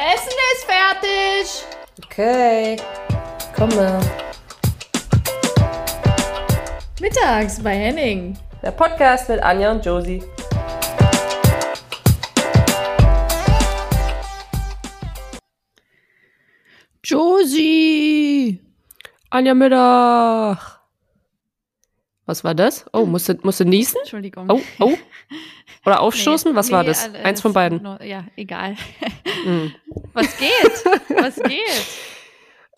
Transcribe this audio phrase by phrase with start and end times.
[0.00, 1.66] Essen ist fertig.
[2.02, 2.76] Okay,
[3.54, 4.00] komme.
[7.02, 8.38] Mittags bei Henning.
[8.62, 10.22] Der Podcast mit Anja und Josie.
[17.04, 18.58] Josie.
[19.28, 20.80] Anja Mittag.
[22.24, 22.86] Was war das?
[22.94, 23.98] Oh, musste, musste niesen?
[24.00, 24.48] Entschuldigung.
[24.48, 24.94] Oh, oh.
[25.86, 26.52] Oder aufstoßen?
[26.52, 27.06] Nee, Was war nee, das?
[27.08, 27.82] äh, Eins von beiden.
[27.82, 28.76] nur- Ja, egal.
[29.44, 29.72] Hm.
[30.12, 31.18] Was geht?
[31.18, 31.58] Was geht?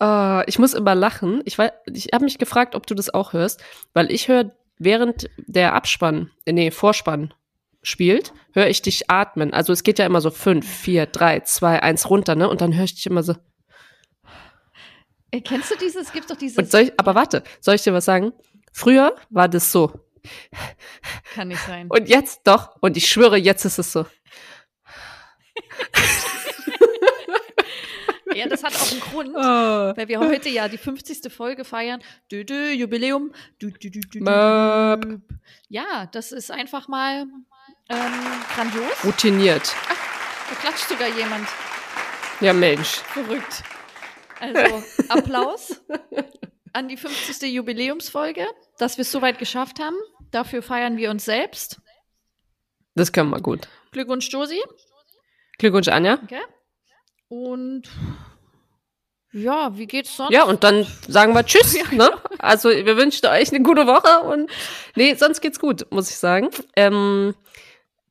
[0.01, 1.41] Äh, ich muss immer lachen.
[1.45, 5.29] Ich, weiß- ich habe mich gefragt, ob du das auch hörst, weil ich höre, während
[5.37, 7.33] der Abspann, äh, nee, Vorspann
[7.83, 9.53] spielt, höre ich dich atmen.
[9.53, 12.49] Also es geht ja immer so fünf, vier, drei, zwei, eins runter, ne?
[12.49, 13.35] Und dann höre ich dich immer so.
[15.31, 16.07] Äh, Kennst du dieses?
[16.07, 16.73] Es gibt doch dieses.
[16.73, 18.33] Ich, aber warte, soll ich dir was sagen?
[18.71, 19.91] Früher war das so.
[21.33, 21.87] Kann nicht sein.
[21.89, 22.75] Und jetzt doch.
[22.81, 24.05] Und ich schwöre, jetzt ist es so.
[28.35, 29.29] Ja, das hat auch einen Grund.
[29.35, 29.95] Oh.
[29.95, 31.31] Weil wir heute ja die 50.
[31.31, 32.01] Folge feiern.
[32.31, 33.31] Dü, dü, Jubiläum.
[33.61, 35.03] Dü, dü, dü, Möp.
[35.03, 35.19] dü.
[35.69, 37.27] Ja, das ist einfach mal
[37.89, 38.11] ähm,
[38.55, 39.03] grandios.
[39.03, 39.75] Routiniert.
[40.49, 41.47] Da klatscht sogar jemand.
[42.41, 43.01] Ja, Mensch.
[43.13, 43.63] Verrückt.
[44.39, 45.81] Also Applaus
[46.73, 47.53] an die 50.
[47.53, 48.45] Jubiläumsfolge,
[48.77, 49.95] dass wir es soweit geschafft haben.
[50.31, 51.79] Dafür feiern wir uns selbst.
[52.95, 53.67] Das können wir gut.
[53.91, 54.61] Glückwunsch, Josi.
[55.57, 56.19] Glückwunsch, Anja.
[56.23, 56.41] Okay.
[57.27, 57.89] Und
[59.31, 60.31] ja, wie geht's sonst?
[60.31, 61.75] Ja, und dann sagen wir Tschüss.
[61.91, 62.09] Ne?
[62.37, 64.49] Also, wir wünschen euch eine gute Woche und
[64.95, 66.49] nee, sonst geht's gut, muss ich sagen.
[66.75, 67.33] Ähm,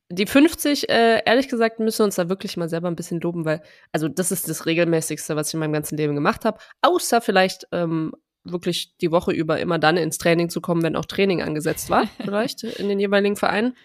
[0.09, 3.45] die 50, äh, ehrlich gesagt, müssen wir uns da wirklich mal selber ein bisschen loben,
[3.45, 3.61] weil,
[3.91, 6.59] also das ist das regelmäßigste, was ich in meinem ganzen Leben gemacht habe.
[6.81, 11.05] Außer vielleicht ähm, wirklich die Woche über immer dann ins Training zu kommen, wenn auch
[11.05, 13.75] Training angesetzt war, vielleicht in den jeweiligen Vereinen.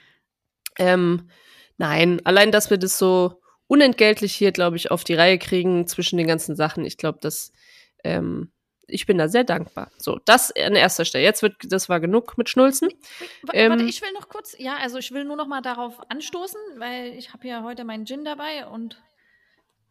[0.78, 1.28] Ähm,
[1.76, 6.16] nein, allein, dass wir das so unentgeltlich hier, glaube ich, auf die Reihe kriegen zwischen
[6.16, 6.84] den ganzen Sachen.
[6.84, 7.52] Ich glaube, dass
[8.04, 8.50] ähm,
[8.88, 9.90] ich bin da sehr dankbar.
[9.98, 11.24] So, das an erster Stelle.
[11.24, 12.88] Jetzt wird, das war genug mit Schnulzen.
[13.52, 16.60] Ähm, Warte, ich will noch kurz, ja, also ich will nur noch mal darauf anstoßen,
[16.78, 19.00] weil ich habe ja heute meinen Gin dabei und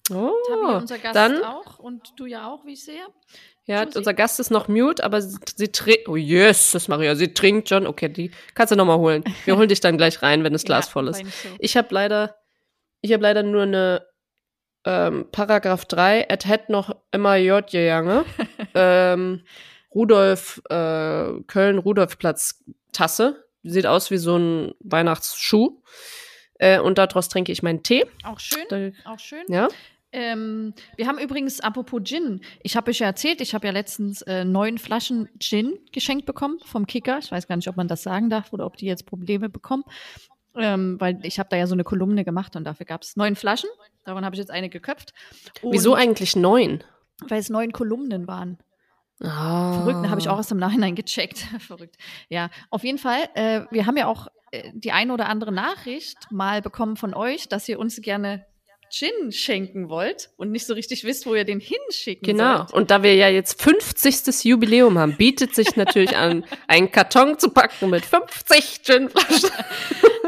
[0.10, 3.06] Oh, Tabi, unser Gast dann, auch und du ja auch, wie ich sehe.
[3.68, 3.98] Ja, Josie.
[4.00, 7.86] unser Gast ist noch mute, aber sie, sie trinkt, oh Jesus Maria, sie trinkt schon.
[7.86, 9.24] Okay, die kannst du noch mal holen.
[9.46, 11.20] Wir holen dich dann gleich rein, wenn das Glas Ja, voll ist.
[11.20, 11.50] so.
[11.60, 12.36] Ich habe leider,
[13.02, 14.06] ich habe leider nur eine
[14.86, 18.24] ähm, Paragraph 3, et het noch immer J gegangen.
[18.74, 19.44] ähm,
[19.94, 22.64] Rudolf, äh, Köln-Rudolfplatz
[22.94, 23.44] Tasse.
[23.64, 25.82] Sieht aus wie so ein Weihnachtsschuh.
[26.60, 28.06] Äh, und daraus trinke ich meinen Tee.
[28.24, 29.44] Auch schön, Da, auch schön.
[29.50, 29.68] ja.
[30.12, 34.22] Ähm, wir haben übrigens, apropos Gin, ich habe euch ja erzählt, ich habe ja letztens
[34.22, 37.20] äh, neun Flaschen Gin geschenkt bekommen vom Kicker.
[37.20, 39.84] Ich weiß gar nicht, ob man das sagen darf oder ob die jetzt Probleme bekommen.
[40.56, 43.36] Ähm, weil ich habe da ja so eine Kolumne gemacht und dafür gab es neun
[43.36, 43.70] Flaschen.
[44.06, 45.14] Davon habe ich jetzt eine geköpft.
[45.62, 46.84] Und Wieso eigentlich neun?
[47.28, 48.58] Weil es neun Kolumnen waren.
[49.22, 49.74] Ah.
[49.74, 51.40] Verrückt, da habe ich auch erst im Nachhinein gecheckt.
[51.60, 51.98] Verrückt.
[52.30, 53.30] Ja, auf jeden Fall.
[53.36, 57.50] Äh, wir haben ja auch äh, die eine oder andere Nachricht mal bekommen von euch,
[57.50, 58.46] dass ihr uns gerne
[58.90, 62.58] Gin schenken wollt und nicht so richtig wisst, wo ihr den hinschicken Genau.
[62.58, 62.74] sollt.
[62.74, 64.46] Und da wir ja jetzt 50.
[64.46, 69.50] Jubiläum haben, bietet sich natürlich an, einen Karton zu packen mit 50 Ginflaschen.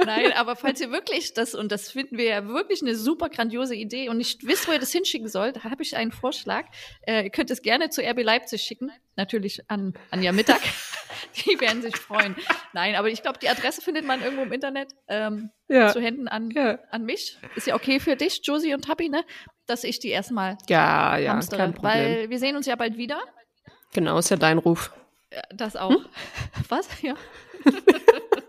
[0.06, 3.76] Nein, aber falls ihr wirklich das, und das finden wir ja wirklich eine super grandiose
[3.76, 6.66] Idee und nicht wisst, wo ihr das hinschicken sollt, habe ich einen Vorschlag.
[7.02, 8.92] Äh, ihr könnt es gerne zu RB Leipzig schicken.
[9.16, 10.62] Natürlich an Anja Mittag.
[11.46, 12.36] Die werden sich freuen.
[12.74, 14.90] Nein, aber ich glaube, die Adresse findet man irgendwo im Internet.
[15.08, 15.90] Ähm, Ja.
[15.94, 16.80] zu Händen an, Ja.
[16.92, 17.38] an mich.
[17.56, 19.24] Ist ja okay für dich, Josie und Tabi, ne?
[19.68, 21.60] Dass ich die erstmal Ja, ja, hamstere.
[21.62, 21.92] kein Problem.
[21.94, 23.20] Weil wir sehen uns ja bald wieder.
[23.94, 24.92] genau, ist ja dein Ruf.
[25.54, 25.92] Das auch.
[25.92, 26.06] Hm?
[26.70, 26.88] Was?
[27.02, 27.14] Ja.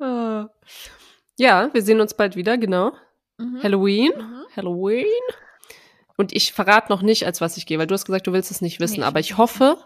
[0.00, 0.48] Ah.
[1.36, 2.92] Ja, wir sehen uns bald wieder, genau.
[3.38, 3.62] Mhm.
[3.62, 4.12] Halloween.
[4.16, 4.44] Mhm.
[4.56, 5.06] Halloween.
[6.16, 8.50] Und ich verrate noch nicht, als was ich gehe, weil du hast gesagt, du willst
[8.50, 9.00] es nicht wissen.
[9.00, 9.76] Nee, aber ich hoffe,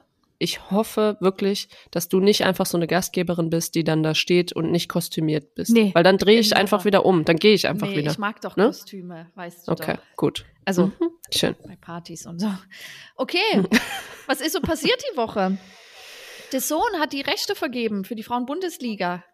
[0.43, 4.53] ich hoffe wirklich, dass du nicht einfach so eine Gastgeberin bist, die dann da steht
[4.53, 5.71] und nicht kostümiert bist.
[5.71, 7.25] Nee, Weil dann drehe ich einfach wieder um.
[7.25, 8.11] Dann gehe ich einfach nee, wieder.
[8.11, 8.67] ich mag doch ne?
[8.67, 10.17] Kostüme, weißt du Okay, doch.
[10.17, 10.45] gut.
[10.65, 11.11] Also Mhm.
[11.35, 11.57] Schön.
[11.67, 12.53] bei Partys und so.
[13.17, 13.39] Okay,
[14.27, 15.57] was ist so passiert die Woche?
[16.53, 19.25] Der Sohn hat die Rechte vergeben für die Frauen-Bundesliga.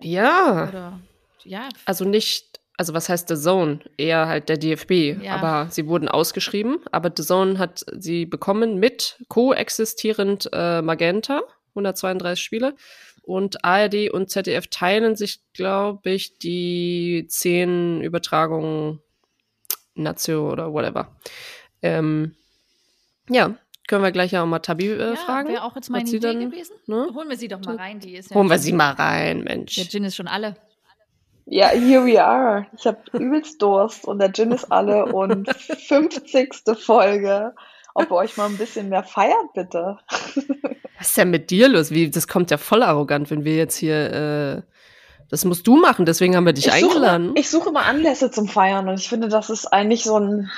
[0.00, 0.68] Ja.
[0.68, 1.00] Oder
[1.44, 3.80] ja, Also nicht, also was heißt The Zone?
[3.98, 5.22] Eher halt der DFB.
[5.22, 5.34] Ja.
[5.36, 6.78] Aber sie wurden ausgeschrieben.
[6.90, 11.42] Aber The Zone hat sie bekommen mit koexistierend äh, Magenta,
[11.72, 12.74] 132 Spiele.
[13.20, 19.00] Und ARD und ZDF teilen sich, glaube ich, die zehn Übertragungen
[19.94, 21.14] Nazio oder whatever.
[21.82, 22.34] Ähm,
[23.28, 23.56] ja,
[23.88, 25.50] können wir gleich ja auch mal Tabi äh, ja fragen.
[25.50, 26.76] wäre auch jetzt meine Idee dann- gewesen.
[26.86, 27.10] Ne?
[27.14, 29.74] Holen wir sie doch mal rein, die ist ja Holen wir sie mal rein, Mensch.
[29.74, 30.56] Der Gin ist schon alle.
[31.52, 32.64] Ja, here we are.
[32.78, 35.52] Ich habe übelst Durst und der Gin ist alle und
[35.88, 36.62] 50.
[36.78, 37.52] Folge.
[37.92, 39.98] Ob ihr euch mal ein bisschen mehr feiert, bitte.
[40.96, 41.90] Was ist denn mit dir los?
[41.90, 44.62] Wie, das kommt ja voll arrogant, wenn wir jetzt hier.
[44.62, 44.62] Äh,
[45.28, 47.28] das musst du machen, deswegen haben wir dich ich eingeladen.
[47.28, 50.50] Suche, ich suche mal Anlässe zum Feiern und ich finde, das ist eigentlich so ein,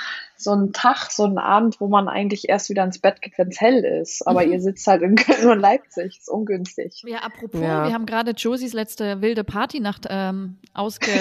[0.43, 3.49] so ein Tag, so ein Abend, wo man eigentlich erst wieder ins Bett geht, wenn
[3.49, 4.27] es hell ist.
[4.27, 4.53] Aber mhm.
[4.53, 6.17] ihr sitzt halt in Köln und Leipzig.
[6.19, 7.03] ist ungünstig.
[7.05, 7.85] Ja, apropos, ja.
[7.85, 11.11] wir haben gerade Josies letzte wilde Partynacht ähm, ausge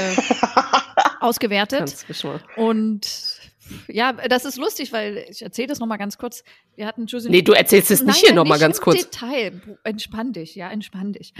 [1.20, 2.04] ausgewertet.
[2.56, 3.40] Und
[3.88, 6.44] ja, das ist lustig, weil ich erzähle das nochmal ganz kurz.
[6.74, 7.30] Wir hatten Josie.
[7.30, 9.08] Nee, du erzählst es nicht hier nochmal ganz kurz.
[9.08, 9.60] Detail.
[9.84, 11.32] Entspann dich, ja, entspann dich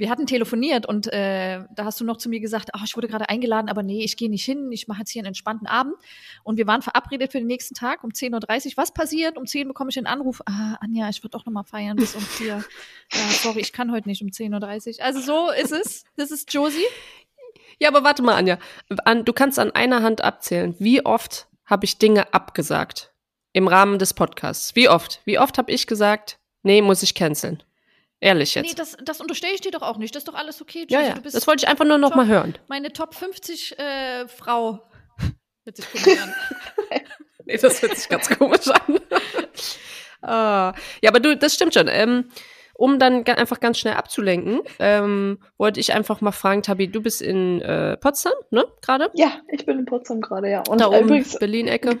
[0.00, 3.06] wir hatten telefoniert und äh, da hast du noch zu mir gesagt, ach, ich wurde
[3.06, 5.94] gerade eingeladen, aber nee, ich gehe nicht hin, ich mache jetzt hier einen entspannten Abend.
[6.42, 8.72] Und wir waren verabredet für den nächsten Tag um 10.30 Uhr.
[8.76, 9.36] Was passiert?
[9.36, 12.14] Um 10 Uhr bekomme ich einen Anruf, ah, Anja, ich würde doch nochmal feiern bis
[12.14, 12.56] um 4.
[12.56, 12.60] äh,
[13.42, 15.04] sorry, ich kann heute nicht um 10.30 Uhr.
[15.04, 16.04] Also so ist es.
[16.16, 16.78] Das ist Josie.
[17.78, 18.58] Ja, aber warte mal, Anja.
[19.04, 23.12] An, du kannst an einer Hand abzählen, wie oft habe ich Dinge abgesagt
[23.52, 24.74] im Rahmen des Podcasts?
[24.76, 25.20] Wie oft?
[25.26, 27.62] Wie oft habe ich gesagt, nee, muss ich canceln?
[28.20, 28.66] Ehrlich jetzt.
[28.66, 30.14] Nee, das, das unterstelle ich dir doch auch nicht.
[30.14, 30.86] Das ist doch alles okay.
[30.90, 31.14] Ja, ja.
[31.14, 32.54] das wollte ich einfach nur noch top, mal hören.
[32.68, 34.86] Meine Top 50 äh, Frau.
[35.64, 36.34] Hört sich komisch an.
[37.46, 39.00] nee, das hört sich ganz komisch an.
[40.22, 40.74] ah.
[41.02, 41.88] Ja, aber du, das stimmt schon.
[41.88, 42.28] Ähm,
[42.74, 47.20] um dann einfach ganz schnell abzulenken, ähm, wollte ich einfach mal fragen, Tabi, du bist
[47.20, 49.10] in äh, Potsdam, ne, gerade?
[49.12, 50.62] Ja, ich bin in Potsdam gerade, ja.
[50.66, 51.98] Und da oben, übrigens, Berlin-Ecke.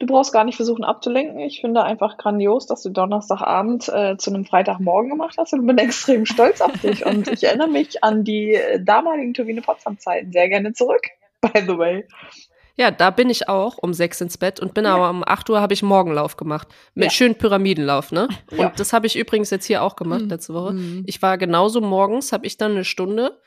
[0.00, 1.40] Du brauchst gar nicht versuchen abzulenken.
[1.40, 5.76] Ich finde einfach grandios, dass du Donnerstagabend äh, zu einem Freitagmorgen gemacht hast und bin
[5.78, 7.04] extrem stolz auf dich.
[7.04, 11.02] Und ich erinnere mich an die äh, damaligen Turbine Potsdam-Zeiten sehr gerne zurück,
[11.42, 12.06] by the way.
[12.76, 14.94] Ja, da bin ich auch um sechs ins Bett und bin ja.
[14.94, 16.68] aber um acht Uhr habe ich Morgenlauf gemacht.
[16.94, 17.10] Mit ja.
[17.10, 18.26] schönen Pyramidenlauf, ne?
[18.50, 18.72] Und ja.
[18.74, 20.28] das habe ich übrigens jetzt hier auch gemacht mhm.
[20.30, 20.72] letzte Woche.
[20.72, 21.02] Mhm.
[21.06, 23.38] Ich war genauso morgens, habe ich dann eine Stunde,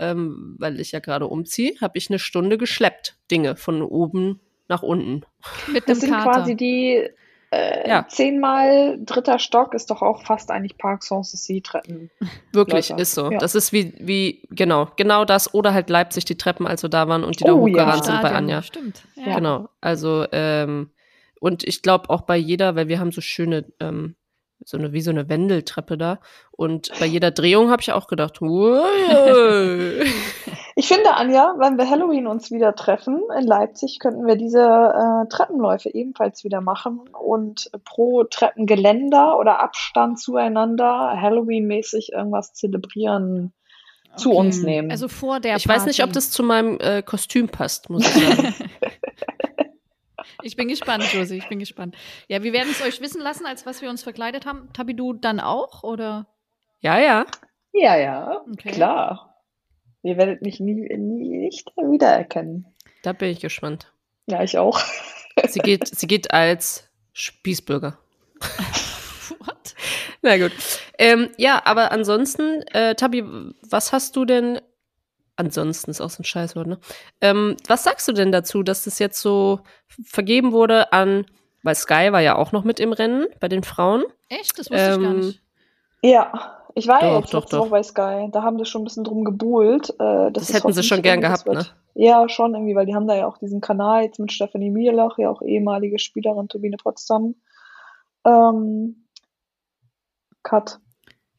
[0.00, 4.82] ähm, weil ich ja gerade umziehe, habe ich eine Stunde geschleppt, Dinge von oben nach
[4.82, 5.22] unten.
[5.70, 6.30] Mit das sind Kater.
[6.30, 7.10] quasi die
[7.50, 8.06] äh, ja.
[8.08, 12.10] zehnmal dritter Stock ist doch auch fast eigentlich Park Sanssouci-Treppen.
[12.52, 13.02] Wirklich, Leute.
[13.02, 13.30] ist so.
[13.30, 13.38] Ja.
[13.38, 17.08] Das ist wie, wie, genau, genau das oder halt Leipzig die Treppen, als wir da
[17.08, 18.12] waren und die da oh, hochgerannt ja.
[18.12, 18.62] sind bei Anja.
[18.62, 19.02] Stimmt.
[19.16, 19.34] Ja.
[19.34, 19.68] Genau.
[19.80, 20.90] Also, ähm,
[21.40, 24.14] und ich glaube auch bei jeder, weil wir haben so schöne ähm,
[24.64, 26.18] so eine wie so eine Wendeltreppe da
[26.52, 28.40] und bei jeder Drehung habe ich auch gedacht,
[30.76, 35.26] ich finde Anja, wenn wir Halloween uns wieder treffen in Leipzig, könnten wir diese äh,
[35.28, 43.52] Treppenläufe ebenfalls wieder machen und pro Treppengeländer oder Abstand zueinander Halloween-mäßig irgendwas zelebrieren.
[44.12, 44.22] Okay.
[44.22, 44.90] zu uns nehmen.
[44.90, 45.80] Also vor der Ich Party.
[45.80, 48.54] weiß nicht, ob das zu meinem äh, Kostüm passt, muss ich sagen.
[50.42, 51.96] Ich bin gespannt, Josie, ich bin gespannt.
[52.28, 54.68] Ja, wir werden es euch wissen lassen, als was wir uns verkleidet haben.
[54.72, 56.26] Tabi, du dann auch, oder?
[56.80, 57.26] Ja, ja.
[57.72, 58.72] Ja, ja, okay.
[58.72, 59.42] klar.
[60.02, 62.66] Ihr werdet mich nie, nie nicht wiedererkennen.
[63.02, 63.92] Da bin ich gespannt.
[64.26, 64.80] Ja, ich auch.
[65.48, 67.98] Sie geht, sie geht als Spießbürger.
[69.38, 69.74] What?
[70.22, 70.52] Na gut.
[70.98, 73.24] Ähm, ja, aber ansonsten, äh, Tabi,
[73.62, 74.60] was hast du denn
[75.40, 76.78] ansonsten ist auch so ein Scheißwort, ne?
[77.20, 79.60] Ähm, was sagst du denn dazu, dass das jetzt so
[80.04, 81.26] vergeben wurde an,
[81.62, 84.04] weil Sky war ja auch noch mit im Rennen bei den Frauen.
[84.28, 84.58] Echt?
[84.58, 85.42] Das wusste ähm, ich gar ähm, nicht.
[86.02, 87.68] Ja, ich war ja jetzt doch, doch.
[87.68, 88.28] bei Sky.
[88.30, 89.90] Da haben sie schon ein bisschen drum gebuhlt.
[89.98, 91.66] Äh, das, das hätten sie schon gern gehabt, ne?
[91.94, 95.18] Ja, schon irgendwie, weil die haben da ja auch diesen Kanal jetzt mit Stephanie Mierlach,
[95.18, 97.34] ja auch ehemalige Spielerin Turbine Potsdam.
[98.24, 99.06] Ähm,
[100.42, 100.78] Cut.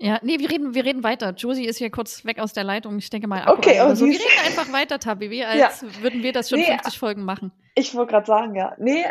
[0.02, 1.32] Ja, nee, wir reden, wir reden weiter.
[1.38, 2.98] Josie ist hier kurz weg aus der Leitung.
[2.98, 4.06] Ich denke mal, okay, aber so.
[4.06, 6.02] wir reden einfach weiter, Tabi, wie als ja.
[6.02, 7.52] würden wir das schon nee, 50 Folgen machen.
[7.76, 8.74] Ich wollte gerade sagen, ja.
[8.80, 9.06] Nee,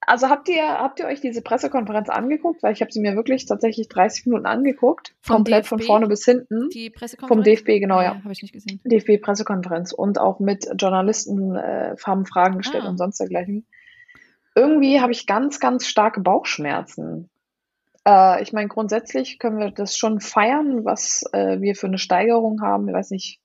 [0.00, 2.64] also habt ihr, habt ihr euch diese Pressekonferenz angeguckt?
[2.64, 5.14] Weil ich habe sie mir wirklich tatsächlich 30 Minuten angeguckt.
[5.20, 5.68] Vom komplett DFB?
[5.68, 6.68] von vorne bis hinten.
[6.70, 7.28] Die Pressekonferenz?
[7.28, 8.14] Vom DFB, genau, ja.
[8.14, 8.22] ja.
[8.22, 8.80] Habe ich nicht gesehen.
[8.84, 12.88] DFB-Pressekonferenz und auch mit Journalisten äh, haben Fragen gestellt ah.
[12.88, 13.66] und sonst dergleichen.
[14.56, 17.30] Irgendwie habe ich ganz, ganz starke Bauchschmerzen.
[18.06, 22.60] Äh, ich meine, grundsätzlich können wir das schon feiern, was äh, wir für eine Steigerung
[22.62, 22.88] haben.
[22.88, 23.40] Ich weiß nicht,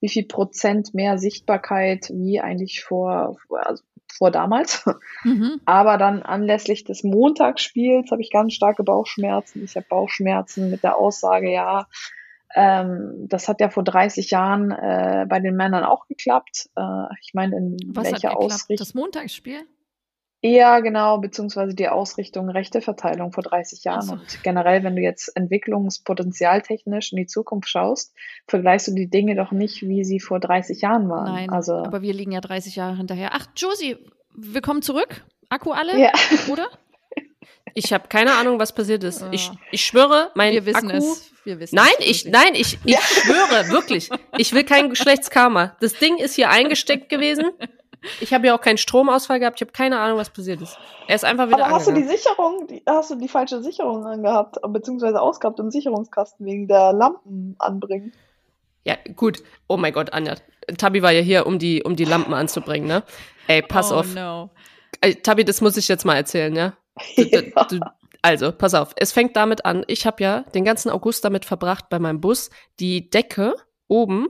[0.00, 4.84] wie viel Prozent mehr Sichtbarkeit wie eigentlich vor, also vor damals.
[5.26, 5.62] Mhm.
[5.64, 9.64] Aber dann anlässlich des Montagsspiels habe ich ganz starke Bauchschmerzen.
[9.64, 11.86] Ich habe Bauchschmerzen mit der Aussage, ja,
[12.54, 16.68] ähm, das hat ja vor 30 Jahren äh, bei den Männern auch geklappt.
[16.76, 18.76] Äh, ich meine, in Was welcher Ausrichtung?
[18.76, 19.62] Das Montagsspiel?
[20.46, 24.02] Ja, genau, beziehungsweise die Ausrichtung Rechteverteilung vor 30 Jahren.
[24.02, 24.12] So.
[24.12, 28.12] Und generell, wenn du jetzt entwicklungspotenzialtechnisch in die Zukunft schaust,
[28.46, 31.32] vergleichst du die Dinge doch nicht, wie sie vor 30 Jahren waren.
[31.32, 33.30] Nein, also, aber wir liegen ja 30 Jahre hinterher.
[33.32, 33.96] Ach, Josie,
[34.34, 35.24] willkommen zurück.
[35.48, 36.12] Akku alle, ja.
[36.52, 36.68] oder?
[37.72, 39.24] Ich habe keine Ahnung, was passiert ist.
[39.32, 40.98] Ich, ich schwöre, mein Wir wissen Akku.
[40.98, 41.32] es.
[41.44, 44.10] Wir wissen Nein, es, ich, nein, ich, ich schwöre, wirklich.
[44.36, 45.74] Ich will kein Geschlechtskarma.
[45.80, 47.50] Das Ding ist hier eingesteckt gewesen.
[48.20, 49.56] Ich habe ja auch keinen Stromausfall gehabt.
[49.56, 50.78] Ich habe keine Ahnung, was passiert ist.
[51.06, 52.04] Er ist einfach wieder Aber hast du die.
[52.04, 57.56] Sicherung, die, hast du die falsche Sicherung angehabt, beziehungsweise ausgehabt im Sicherungskasten wegen der Lampen
[57.58, 58.12] anbringen?
[58.84, 59.42] Ja, gut.
[59.66, 60.34] Oh mein Gott, Anja.
[60.78, 63.02] Tabi war ja hier, um die, um die Lampen anzubringen, ne?
[63.46, 64.14] Ey, pass oh, auf.
[64.14, 64.50] No.
[65.00, 66.74] Ey, Tabi, das muss ich jetzt mal erzählen, ja?
[67.16, 67.80] Du, du, du,
[68.22, 68.92] also, pass auf.
[68.96, 69.84] Es fängt damit an.
[69.86, 72.48] Ich habe ja den ganzen August damit verbracht, bei meinem Bus
[72.80, 73.54] die Decke
[73.86, 74.28] oben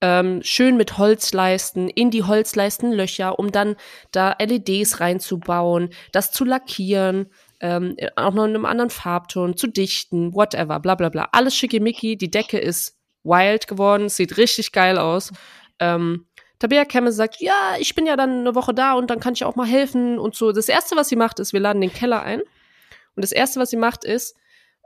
[0.00, 3.76] ähm, schön mit Holzleisten in die Holzleisten Löcher, um dann
[4.12, 7.30] da LEDs reinzubauen, das zu lackieren,
[7.60, 11.28] ähm, auch noch in einem anderen Farbton, zu dichten, whatever, bla bla bla.
[11.32, 12.16] Alles schickimicki.
[12.16, 15.32] Die Decke ist wild geworden, sieht richtig geil aus.
[15.78, 16.26] Ähm,
[16.58, 19.44] Tabea Kemme sagt, ja, ich bin ja dann eine Woche da und dann kann ich
[19.44, 20.52] auch mal helfen und so.
[20.52, 22.40] Das erste, was sie macht, ist, wir laden den Keller ein.
[22.40, 24.36] Und das erste, was sie macht, ist,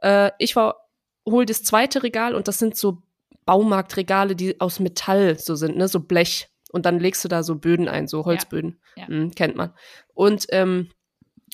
[0.03, 0.89] äh, ich war,
[1.27, 3.03] hol das zweite Regal und das sind so
[3.47, 6.49] Baumarktregale, die aus Metall so sind, ne, so Blech.
[6.71, 8.81] Und dann legst du da so Böden ein, so Holzböden.
[8.97, 9.05] Ja.
[9.09, 9.73] Mhm, kennt man.
[10.15, 10.91] Und ähm,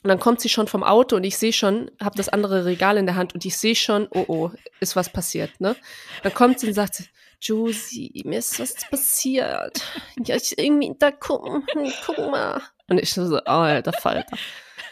[0.02, 2.96] und dann kommt sie schon vom Auto und ich sehe schon, habe das andere Regal
[2.96, 5.76] in der Hand und ich sehe schon, oh oh, ist was passiert, ne?
[6.22, 7.04] Dann kommt sie und sagt, sie,
[7.40, 9.82] Josie, mir ist was passiert.
[10.24, 12.62] Ja, ich irgendwie, da gucken, hm, guck mal.
[12.88, 14.36] Und ich so, oh, alter Falter.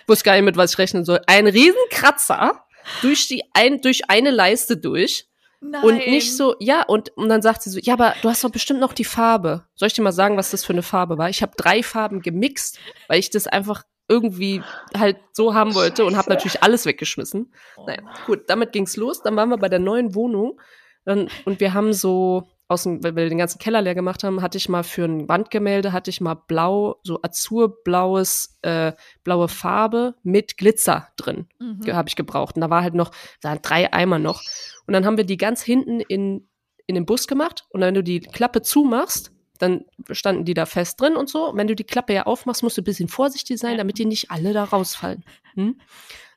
[0.06, 1.20] Wusste gar nicht, mit was ich rechnen soll.
[1.26, 2.64] Ein Riesenkratzer
[3.02, 5.27] durch die ein, durch eine Leiste durch.
[5.60, 5.82] Nein.
[5.82, 8.50] Und nicht so, ja, und, und dann sagt sie so, ja, aber du hast doch
[8.50, 9.64] bestimmt noch die Farbe.
[9.74, 11.28] Soll ich dir mal sagen, was das für eine Farbe war?
[11.30, 14.62] Ich habe drei Farben gemixt, weil ich das einfach irgendwie
[14.96, 17.52] halt so haben wollte und habe natürlich alles weggeschmissen.
[17.86, 19.22] Naja, gut, damit ging's los.
[19.22, 20.60] Dann waren wir bei der neuen Wohnung
[21.04, 24.42] dann, und wir haben so aus dem, weil wir den ganzen Keller leer gemacht haben,
[24.42, 28.92] hatte ich mal für ein Wandgemälde, hatte ich mal blau, so azurblaues, äh,
[29.24, 31.92] blaue Farbe mit Glitzer drin Mhm.
[31.94, 32.56] habe ich gebraucht.
[32.56, 33.10] Und da war halt noch,
[33.40, 34.42] da waren drei Eimer noch.
[34.88, 36.48] Und dann haben wir die ganz hinten in,
[36.86, 37.66] in den Bus gemacht.
[37.68, 41.50] Und wenn du die Klappe zumachst, dann standen die da fest drin und so.
[41.50, 44.06] Und wenn du die Klappe ja aufmachst, musst du ein bisschen vorsichtig sein, damit die
[44.06, 45.26] nicht alle da rausfallen.
[45.54, 45.78] Hm?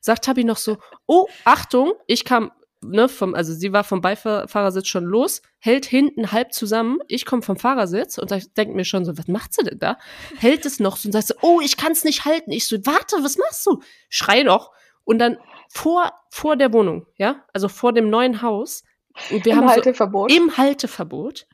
[0.01, 4.87] Sagt Tabi noch so, oh, Achtung, ich kam, ne, vom, also sie war vom Beifahrersitz
[4.87, 9.17] schon los, hält hinten halb zusammen, ich komme vom Fahrersitz und denke mir schon so,
[9.17, 9.97] was macht sie denn da?
[10.39, 12.51] Hält es noch so und sagt so, oh, ich kann es nicht halten.
[12.51, 13.81] Ich so, warte, was machst du?
[14.09, 14.71] Schrei doch.
[15.05, 15.37] Und dann
[15.73, 18.83] vor, vor der Wohnung, ja, also vor dem neuen Haus,
[19.29, 20.31] und wir Im haben so, Halteverbot.
[20.31, 21.47] im Halteverbot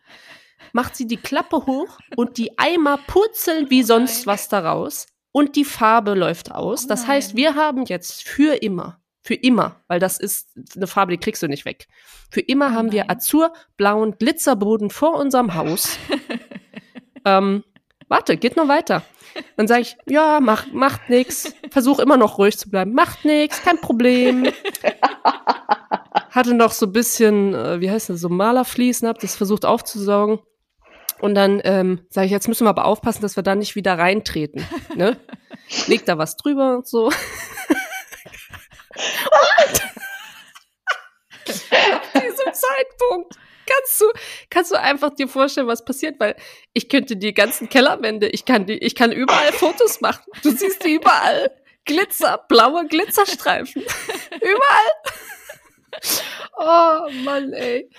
[0.74, 4.34] macht sie die Klappe hoch und die Eimer purzeln wie sonst nein.
[4.34, 6.86] was daraus und die Farbe läuft aus.
[6.86, 11.12] Oh das heißt, wir haben jetzt für immer, für immer, weil das ist eine Farbe,
[11.12, 11.88] die kriegst du nicht weg.
[12.30, 13.18] Für immer Oh haben wir nein.
[13.18, 15.98] azurblauen Glitzerboden vor unserem Haus.
[17.26, 17.64] ähm,
[18.08, 19.04] warte, geht noch weiter.
[19.56, 21.54] Dann sage ich, ja, mach, macht nix.
[21.70, 22.94] Versuch immer noch ruhig zu bleiben.
[22.94, 24.48] Macht nix, kein Problem.
[26.32, 30.40] Hatte noch so ein bisschen, äh, wie heißt das, so Malerfliesen, hab das versucht aufzusaugen.
[31.20, 33.98] Und dann ähm, sage ich, jetzt müssen wir aber aufpassen, dass wir da nicht wieder
[33.98, 34.64] reintreten.
[34.96, 35.18] Ne?
[35.88, 37.08] Leg da was drüber und so.
[41.70, 43.38] Ab diesem Zeitpunkt
[43.68, 44.06] kannst du,
[44.50, 46.36] kannst du einfach dir vorstellen, was passiert, weil
[46.74, 50.24] ich könnte die ganzen Kellerwände, ich kann die, ich kann überall Fotos machen.
[50.44, 51.52] Du siehst die überall.
[51.86, 53.82] Glitzer, blaue Glitzerstreifen.
[54.42, 54.92] überall.
[56.58, 57.90] Oh Mann, ey.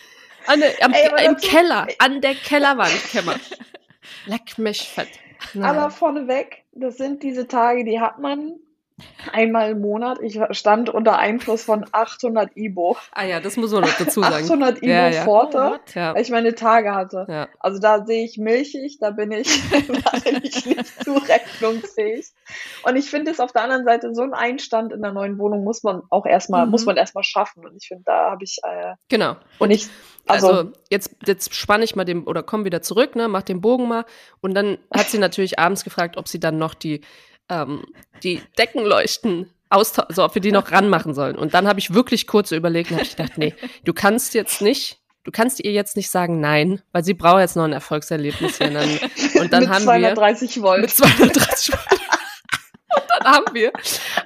[0.47, 3.37] An am, Ey, Im Keller, an der Kellerwand, Kämmer.
[4.27, 5.09] Leck mich fett.
[5.55, 5.65] Nein.
[5.65, 8.59] Aber vorneweg, das sind diese Tage, die hat man
[9.33, 10.19] einmal im Monat.
[10.23, 12.97] Ich stand unter Einfluss von 800 Ibo.
[13.13, 14.45] ah ja, das muss man noch dazu sagen.
[14.45, 15.25] 800 Ibo Ja, ja.
[15.25, 15.81] Forte?
[15.95, 17.49] Ja, weil ich meine Tage hatte.
[17.61, 22.27] Also da sehe ich milchig, da bin ich, da bin ich nicht zurechnungsfähig.
[22.85, 25.65] Und ich finde es auf der anderen Seite, so ein Einstand in der neuen Wohnung
[25.65, 26.71] muss man auch erstmal, Mhm.
[26.73, 27.67] muss man erstmal schaffen.
[27.67, 29.37] Und ich finde, da habe ich äh, Genau.
[29.59, 29.89] und ich,
[30.27, 33.61] also, Also, jetzt, jetzt spanne ich mal den, oder komm wieder zurück, ne, mach den
[33.61, 34.05] Bogen mal.
[34.41, 37.01] Und dann hat sie natürlich abends gefragt, ob sie dann noch die,
[37.49, 37.85] ähm,
[38.23, 41.37] die Deckenleuchten austauschen, also ob wir die noch ranmachen sollen.
[41.37, 44.63] Und dann habe ich wirklich kurz überlegt und habe ich gedacht, nee, du kannst jetzt
[44.63, 48.59] nicht, du kannst ihr jetzt nicht sagen nein, weil sie braucht jetzt noch ein Erfolgserlebnis
[48.59, 48.69] hier.
[48.69, 48.89] Und dann,
[49.41, 50.79] und dann mit haben 230 Volt.
[50.79, 52.01] wir mit 230 Volt.
[52.97, 53.73] Und dann haben wir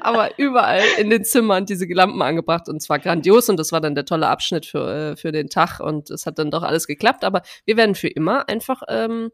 [0.01, 3.95] aber überall in den Zimmern diese Lampen angebracht und zwar grandios und das war dann
[3.95, 7.25] der tolle Abschnitt für, äh, für den Tag und es hat dann doch alles geklappt,
[7.25, 9.31] aber wir werden für immer einfach, ähm,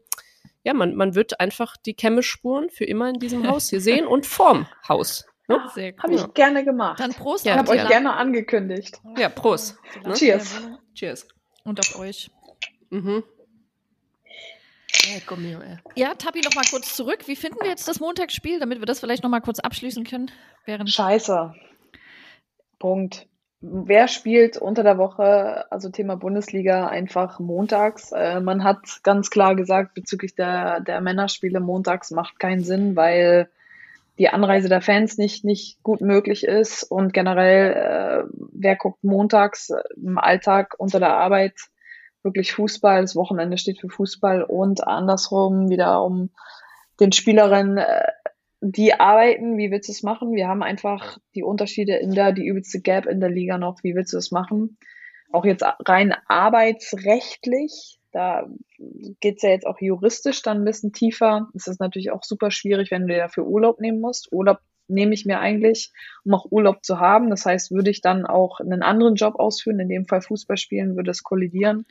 [0.63, 4.25] ja, man, man wird einfach die Kämmespuren für immer in diesem Haus hier sehen und
[4.25, 5.25] vorm Haus.
[5.47, 5.59] Ne?
[5.73, 6.25] Sehr Habe cool.
[6.27, 6.99] ich gerne gemacht.
[6.99, 9.01] Dann Prost Ja, habe euch gerne angekündigt.
[9.17, 9.77] Ja, Prost.
[10.05, 10.13] Ne?
[10.13, 10.61] Cheers.
[10.61, 11.27] Wohnung Cheers.
[11.63, 12.29] Und auf euch.
[12.89, 13.23] Mhm.
[14.91, 15.77] Hier, ey.
[15.95, 17.27] Ja, Tabi, noch mal kurz zurück.
[17.27, 20.31] Wie finden wir jetzt das Montagsspiel, damit wir das vielleicht noch mal kurz abschließen können?
[20.65, 21.53] Während Scheiße.
[22.79, 23.27] Punkt.
[23.61, 28.13] Wer spielt unter der Woche, also Thema Bundesliga, einfach montags?
[28.13, 33.49] Äh, man hat ganz klar gesagt, bezüglich der, der Männerspiele montags macht keinen Sinn, weil
[34.17, 36.83] die Anreise der Fans nicht, nicht gut möglich ist.
[36.83, 38.23] Und generell, äh,
[38.53, 41.55] wer guckt montags im Alltag unter der Arbeit?
[42.23, 44.43] Wirklich Fußball, das Wochenende steht für Fußball.
[44.43, 46.29] Und andersrum wieder um
[47.01, 48.07] den Spielerinnen äh,
[48.61, 50.33] die arbeiten, wie willst du es machen?
[50.33, 53.95] Wir haben einfach die Unterschiede in der, die übelste Gap in der Liga noch, wie
[53.95, 54.77] willst du es machen?
[55.31, 58.47] Auch jetzt rein arbeitsrechtlich, da
[59.21, 61.49] geht's ja jetzt auch juristisch dann ein bisschen tiefer.
[61.53, 64.31] Es ist natürlich auch super schwierig, wenn du dir dafür Urlaub nehmen musst.
[64.31, 65.93] Urlaub nehme ich mir eigentlich,
[66.25, 67.29] um auch Urlaub zu haben.
[67.29, 70.95] Das heißt, würde ich dann auch einen anderen Job ausführen, in dem Fall Fußball spielen,
[70.95, 71.85] würde es kollidieren.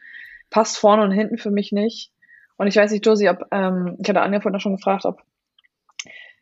[0.51, 2.11] Passt vorne und hinten für mich nicht.
[2.57, 5.23] Und ich weiß nicht, Josie, ob, ähm, ich hatte Anja vorhin schon gefragt, ob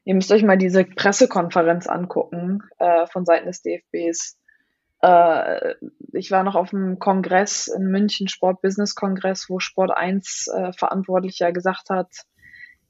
[0.06, 4.38] Ihr müsst euch mal diese Pressekonferenz angucken äh, von Seiten des DFBs.
[5.02, 5.75] Äh,
[6.12, 11.90] ich war noch auf einem Kongress in München, Sport-Business-Kongress, wo Sport 1 äh, Verantwortlicher gesagt
[11.90, 12.08] hat,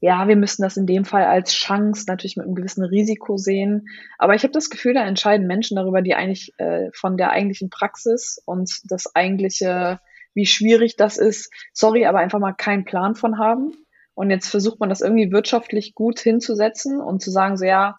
[0.01, 3.89] ja, wir müssen das in dem Fall als Chance natürlich mit einem gewissen Risiko sehen.
[4.19, 7.71] Aber ich habe das Gefühl, da entscheiden Menschen darüber, die eigentlich äh, von der eigentlichen
[7.71, 10.01] Praxis und das eigentliche,
[10.35, 13.73] wie schwierig das ist, sorry, aber einfach mal keinen Plan von haben.
[14.17, 17.99] Und jetzt versucht man das irgendwie wirtschaftlich gut hinzusetzen und zu sagen, so ja,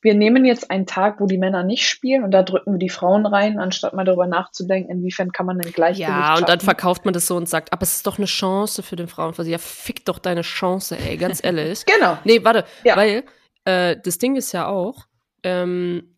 [0.00, 2.88] wir nehmen jetzt einen Tag, wo die Männer nicht spielen und da drücken wir die
[2.88, 7.04] Frauen rein, anstatt mal darüber nachzudenken, inwiefern kann man denn gleich Ja, und dann verkauft
[7.04, 9.50] man das so und sagt, aber es ist doch eine Chance für den Frauenfußball.
[9.50, 11.84] Ja, fick doch deine Chance, ey, ganz ehrlich.
[11.98, 12.16] genau.
[12.22, 12.96] Nee, warte, ja.
[12.96, 13.24] weil
[13.64, 15.06] äh, das Ding ist ja auch,
[15.42, 16.16] ähm,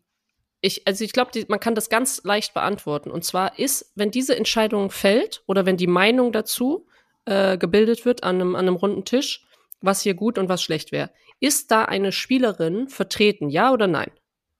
[0.61, 3.09] ich, also ich glaube, man kann das ganz leicht beantworten.
[3.09, 6.85] Und zwar ist, wenn diese Entscheidung fällt oder wenn die Meinung dazu
[7.25, 9.45] äh, gebildet wird an einem, an einem runden Tisch,
[9.81, 11.11] was hier gut und was schlecht wäre.
[11.39, 14.11] Ist da eine Spielerin vertreten, ja oder nein?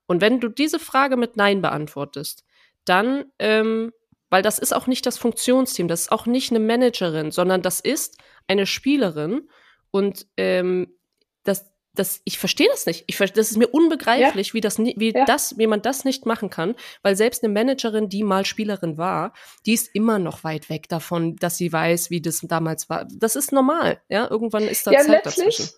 [0.06, 2.44] Und wenn du diese Frage mit Nein beantwortest,
[2.84, 3.92] dann, ähm,
[4.28, 7.80] weil das ist auch nicht das Funktionsteam, das ist auch nicht eine Managerin, sondern das
[7.80, 9.48] ist eine Spielerin
[9.90, 10.96] und ähm,
[11.44, 13.04] das, das, ich verstehe das nicht.
[13.06, 14.54] Ich, das ist mir unbegreiflich, ja.
[14.54, 15.24] wie, das, wie, ja.
[15.24, 19.32] das, wie man das nicht machen kann, weil selbst eine Managerin, die mal Spielerin war,
[19.66, 23.06] die ist immer noch weit weg davon, dass sie weiß, wie das damals war.
[23.12, 24.28] Das ist normal, ja.
[24.30, 25.68] Irgendwann ist da ja, Zeit dazwischen.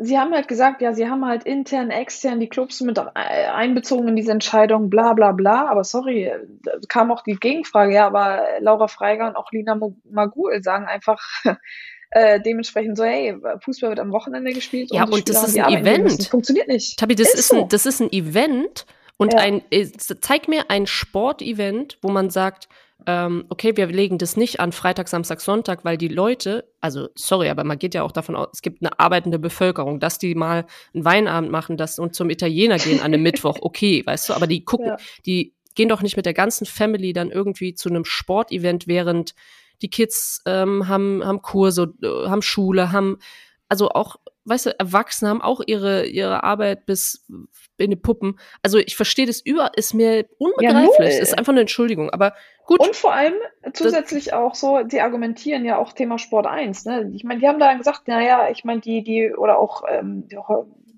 [0.00, 4.16] Sie haben halt gesagt, ja, sie haben halt intern, extern die Clubs mit einbezogen in
[4.16, 5.68] diese Entscheidung, bla bla bla.
[5.68, 9.76] Aber sorry, da kam auch die Gegenfrage, ja, aber Laura Freiger und auch Lina
[10.08, 11.20] Magul sagen einfach,
[12.10, 14.90] äh, dementsprechend so, hey, Fußball wird am Wochenende gespielt.
[14.92, 16.18] Ja, und, und das ist ein Event.
[16.18, 16.98] Das funktioniert nicht.
[16.98, 17.62] Tabi, das ist, ist so.
[17.62, 18.86] ein, das ist ein Event
[19.18, 19.40] und ja.
[19.40, 22.68] ein, äh, zeig mir ein Sportevent, wo man sagt,
[23.06, 27.48] ähm, okay, wir legen das nicht an Freitag, Samstag, Sonntag, weil die Leute, also sorry,
[27.48, 30.66] aber man geht ja auch davon aus, es gibt eine arbeitende Bevölkerung, dass die mal
[30.94, 34.46] einen Weinabend machen das und zum Italiener gehen an einem Mittwoch, okay, weißt du, aber
[34.46, 34.96] die gucken, ja.
[35.26, 39.34] die gehen doch nicht mit der ganzen Family dann irgendwie zu einem Sportevent, während
[39.82, 43.18] die Kids ähm, haben, haben Kurse, äh, haben Schule, haben
[43.68, 47.26] also auch, weißt du, Erwachsene haben auch ihre, ihre Arbeit bis
[47.76, 48.38] in die Puppen.
[48.62, 51.14] Also ich verstehe das über, ist mir unbegreiflich.
[51.16, 52.80] Ja, ist einfach eine Entschuldigung, aber gut.
[52.80, 53.34] Und vor allem
[53.74, 57.10] zusätzlich auch so, die argumentieren ja auch Thema Sport 1, ne?
[57.14, 60.26] Ich meine, die haben da gesagt, naja, ich meine, die, die, oder auch ähm,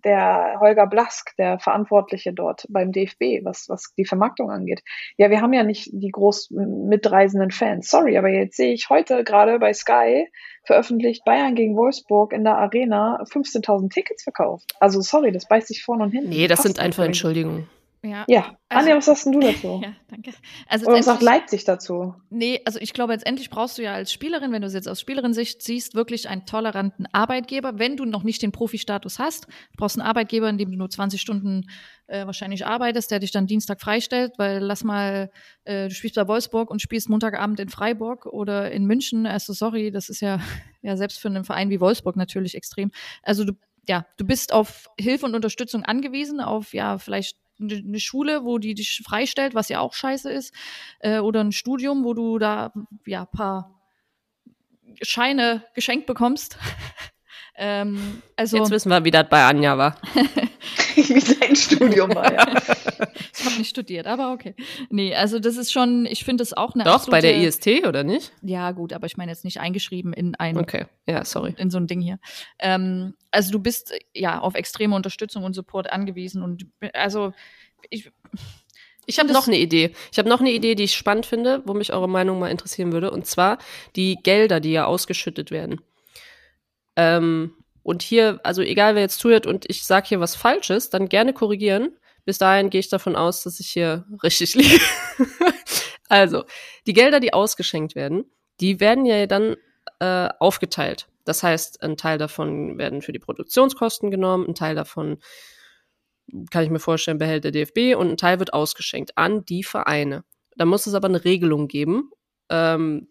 [0.04, 4.82] der Holger Blask, der Verantwortliche dort beim DFB, was, was die Vermarktung angeht.
[5.16, 7.90] Ja, wir haben ja nicht die groß mitreisenden Fans.
[7.90, 10.28] Sorry, aber jetzt sehe ich heute gerade bei Sky
[10.64, 14.72] veröffentlicht Bayern gegen Wolfsburg in der Arena 15.000 Tickets verkauft.
[14.78, 16.30] Also sorry, das beißt sich vorne und hinten.
[16.30, 17.68] Nee, das sind einfach Entschuldigungen.
[18.02, 18.24] Ja.
[18.28, 18.56] ja.
[18.68, 19.80] Also, Anja, was sagst denn du dazu?
[19.84, 20.32] ja, danke.
[20.68, 22.14] Also Oder was sagt Leipzig dazu?
[22.30, 25.00] Nee, also ich glaube, letztendlich brauchst du ja als Spielerin, wenn du es jetzt aus
[25.00, 27.78] Spielerin-Sicht siehst, wirklich einen toleranten Arbeitgeber.
[27.78, 30.88] Wenn du noch nicht den Profi-Status hast, brauchst du einen Arbeitgeber, in dem du nur
[30.88, 31.68] 20 Stunden
[32.06, 35.30] äh, wahrscheinlich arbeitest, der dich dann Dienstag freistellt, weil lass mal,
[35.64, 39.26] äh, du spielst bei Wolfsburg und spielst Montagabend in Freiburg oder in München.
[39.26, 40.40] Also sorry, das ist ja,
[40.80, 42.92] ja selbst für einen Verein wie Wolfsburg natürlich extrem.
[43.22, 43.52] Also du
[43.88, 48.74] ja, du bist auf Hilfe und Unterstützung angewiesen, auf ja, vielleicht eine Schule, wo die
[48.74, 50.54] dich freistellt, was ja auch scheiße ist,
[51.00, 52.72] äh, oder ein Studium, wo du da
[53.06, 53.80] ja paar
[55.02, 56.58] Scheine geschenkt bekommst.
[57.56, 59.96] ähm, also Jetzt wissen wir, wie das bei Anja war.
[60.96, 62.46] wie sein Studium war, ja.
[63.34, 64.54] ich habe nicht studiert, aber okay.
[64.90, 67.86] Nee, also das ist schon, ich finde das auch eine Doch, absolute, bei der IST,
[67.86, 68.32] oder nicht?
[68.42, 71.54] Ja, gut, aber ich meine jetzt nicht eingeschrieben in ein Okay, ja, sorry.
[71.58, 72.18] In so ein Ding hier.
[72.58, 77.32] Ähm, also du bist ja auf extreme Unterstützung und Support angewiesen und also
[77.88, 78.10] ich
[79.06, 79.92] ich habe noch eine Idee.
[80.12, 82.92] Ich habe noch eine Idee, die ich spannend finde, wo mich eure Meinung mal interessieren
[82.92, 83.10] würde.
[83.10, 83.58] Und zwar
[83.96, 85.80] die Gelder, die ja ausgeschüttet werden.
[86.94, 87.54] Ähm,
[87.90, 91.32] und hier, also egal wer jetzt zuhört und ich sage hier was Falsches, dann gerne
[91.32, 91.96] korrigieren.
[92.24, 94.80] Bis dahin gehe ich davon aus, dass ich hier richtig liege.
[96.08, 96.44] also,
[96.86, 99.56] die Gelder, die ausgeschenkt werden, die werden ja dann
[99.98, 101.08] äh, aufgeteilt.
[101.24, 105.18] Das heißt, ein Teil davon werden für die Produktionskosten genommen, ein Teil davon
[106.52, 110.22] kann ich mir vorstellen, behält der DFB und ein Teil wird ausgeschenkt an die Vereine.
[110.54, 112.12] Da muss es aber eine Regelung geben,
[112.50, 113.08] ähm,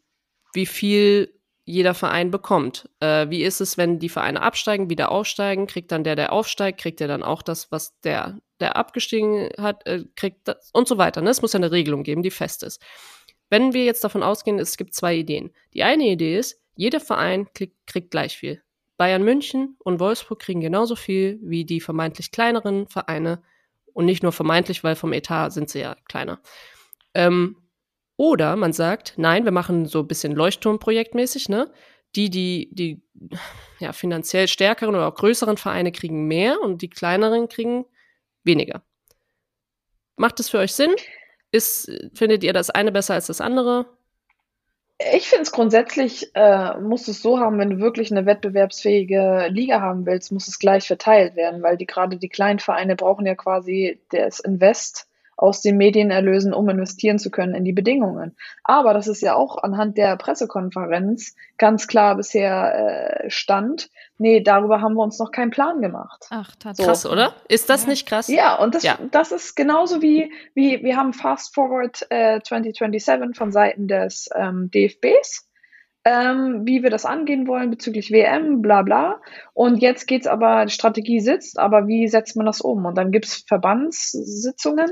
[0.53, 1.37] wie viel
[1.69, 2.89] jeder Verein bekommt.
[2.99, 5.67] Äh, wie ist es, wenn die Vereine absteigen, wieder aufsteigen?
[5.67, 9.85] Kriegt dann der, der aufsteigt, kriegt er dann auch das, was der, der abgestiegen hat,
[9.85, 11.21] äh, kriegt das und so weiter.
[11.21, 11.29] Ne?
[11.29, 12.81] Es muss ja eine Regelung geben, die fest ist.
[13.49, 15.51] Wenn wir jetzt davon ausgehen, es gibt zwei Ideen.
[15.73, 18.63] Die eine Idee ist, jeder Verein kriegt, kriegt gleich viel.
[18.97, 23.43] Bayern München und Wolfsburg kriegen genauso viel wie die vermeintlich kleineren Vereine.
[23.93, 26.41] Und nicht nur vermeintlich, weil vom Etat sind sie ja kleiner.
[27.13, 27.57] Ähm,
[28.19, 31.71] oder man sagt, nein, wir machen so ein bisschen Leuchtturmprojektmäßig, ne?
[32.17, 33.01] Die, die, die
[33.79, 37.85] ja, finanziell stärkeren oder auch größeren Vereine kriegen mehr und die kleineren kriegen
[38.43, 38.81] weniger.
[40.17, 40.93] Macht es für euch Sinn?
[41.53, 43.85] Ist, findet ihr das eine besser als das andere?
[45.13, 49.47] Ich finde es grundsätzlich, äh, musst du es so haben, wenn du wirklich eine wettbewerbsfähige
[49.49, 53.25] Liga haben willst, muss es gleich verteilt werden, weil die gerade die kleinen Vereine brauchen
[53.25, 55.08] ja quasi das Invest
[55.39, 58.35] aus den Medienerlösen, um investieren zu können in die Bedingungen.
[58.65, 63.89] Aber das ist ja auch anhand der Pressekonferenz ganz klar bisher äh, stand.
[64.17, 66.25] Nee, darüber haben wir uns noch keinen Plan gemacht.
[66.29, 66.97] Ach, tatsächlich.
[66.97, 67.09] So.
[67.09, 67.33] Krass, oder?
[67.47, 67.89] Ist das ja.
[67.89, 68.27] nicht krass?
[68.27, 68.99] Ja, und das, ja.
[69.11, 74.69] das ist genauso wie, wie wir haben Fast Forward äh, 2027 von Seiten des ähm,
[74.71, 75.47] DFBs.
[76.03, 79.21] Ähm, wie wir das angehen wollen bezüglich WM, bla bla.
[79.53, 82.85] Und jetzt geht's aber, die Strategie sitzt, aber wie setzt man das um?
[82.85, 84.89] Und dann gibt's Verbandssitzungen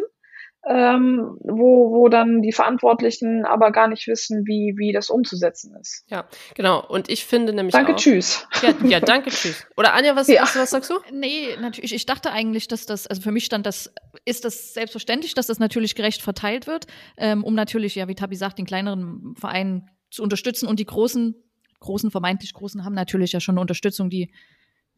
[0.70, 6.04] ähm, wo, wo dann die Verantwortlichen aber gar nicht wissen, wie, wie das umzusetzen ist.
[6.08, 6.26] Ja,
[6.56, 6.86] genau.
[6.86, 7.74] Und ich finde nämlich.
[7.74, 8.48] Danke, auch, tschüss.
[8.62, 9.66] Ja, ja, danke, tschüss.
[9.78, 10.42] Oder Anja, was, ja.
[10.42, 10.96] was, was sagst du?
[11.12, 11.94] Nee, natürlich.
[11.94, 13.94] Ich dachte eigentlich, dass das, also für mich stand das,
[14.26, 18.36] ist das selbstverständlich, dass das natürlich gerecht verteilt wird, ähm, um natürlich, ja, wie Tabi
[18.36, 21.36] sagt, den kleineren Vereinen zu unterstützen und die großen,
[21.80, 24.32] großen, vermeintlich großen haben natürlich ja schon eine Unterstützung, die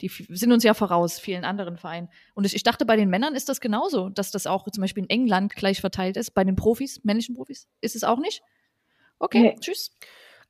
[0.01, 2.09] die sind uns ja voraus, vielen anderen Vereinen.
[2.33, 5.09] Und ich dachte, bei den Männern ist das genauso, dass das auch zum Beispiel in
[5.09, 6.31] England gleich verteilt ist.
[6.31, 8.41] Bei den Profis, männlichen Profis, ist es auch nicht?
[9.19, 9.55] Okay, nee.
[9.59, 9.91] tschüss.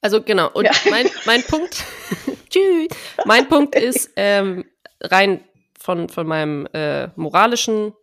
[0.02, 0.72] Also genau, und ja.
[0.90, 1.84] mein, mein Punkt,
[2.50, 2.88] tschüss,
[3.26, 4.64] mein Punkt ist ähm,
[5.02, 5.44] rein
[5.78, 7.94] von, von meinem äh, moralischen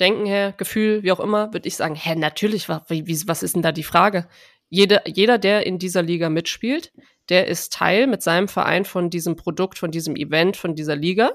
[0.00, 3.56] Denken her, Gefühl, wie auch immer, würde ich sagen, hä, natürlich, wie, wie, was ist
[3.56, 4.28] denn da die Frage?
[4.70, 6.92] Jeder, jeder, der in dieser Liga mitspielt,
[7.28, 11.32] der ist Teil mit seinem Verein von diesem Produkt, von diesem Event, von dieser Liga.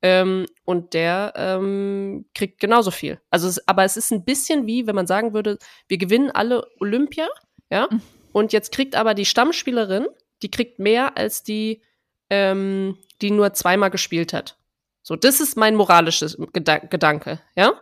[0.00, 3.20] Ähm, und der ähm, kriegt genauso viel.
[3.30, 6.66] Also, es, aber es ist ein bisschen wie, wenn man sagen würde, wir gewinnen alle
[6.78, 7.26] Olympia,
[7.68, 8.00] ja, mhm.
[8.32, 10.06] und jetzt kriegt aber die Stammspielerin,
[10.42, 11.82] die kriegt mehr als die,
[12.30, 14.56] ähm, die nur zweimal gespielt hat.
[15.02, 17.80] So, das ist mein moralisches Gedan Gedanke, ja.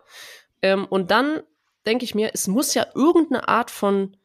[0.62, 1.42] Ähm, und dann
[1.85, 4.16] denke ich mir, es muss ja irgendeine Art von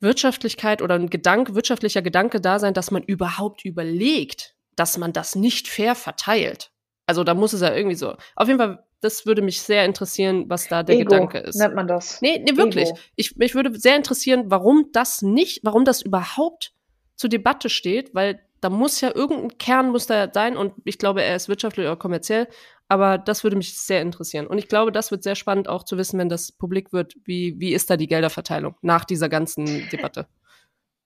[0.00, 5.34] Wirtschaftlichkeit oder ein Gedanke, wirtschaftlicher Gedanke da sein, dass man überhaupt überlegt, dass man das
[5.34, 6.70] nicht fair verteilt.
[7.06, 8.14] Also da muss es ja irgendwie so.
[8.36, 11.56] Auf jeden Fall, das würde mich sehr interessieren, was da der Ego, Gedanke ist.
[11.56, 12.20] Nennt man das?
[12.22, 12.90] Nee, nee wirklich.
[13.16, 16.72] Ich, mich würde sehr interessieren, warum das nicht, warum das überhaupt
[17.16, 21.22] zur Debatte steht, weil da muss ja irgendein Kern muss da sein und ich glaube,
[21.22, 22.46] er ist wirtschaftlich oder kommerziell,
[22.90, 24.48] aber das würde mich sehr interessieren.
[24.48, 27.54] Und ich glaube, das wird sehr spannend auch zu wissen, wenn das publik wird, wie,
[27.58, 30.26] wie ist da die Gelderverteilung nach dieser ganzen Debatte?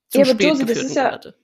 [0.09, 1.35] Zu ja, aber Josie, das ist ja, Debatte.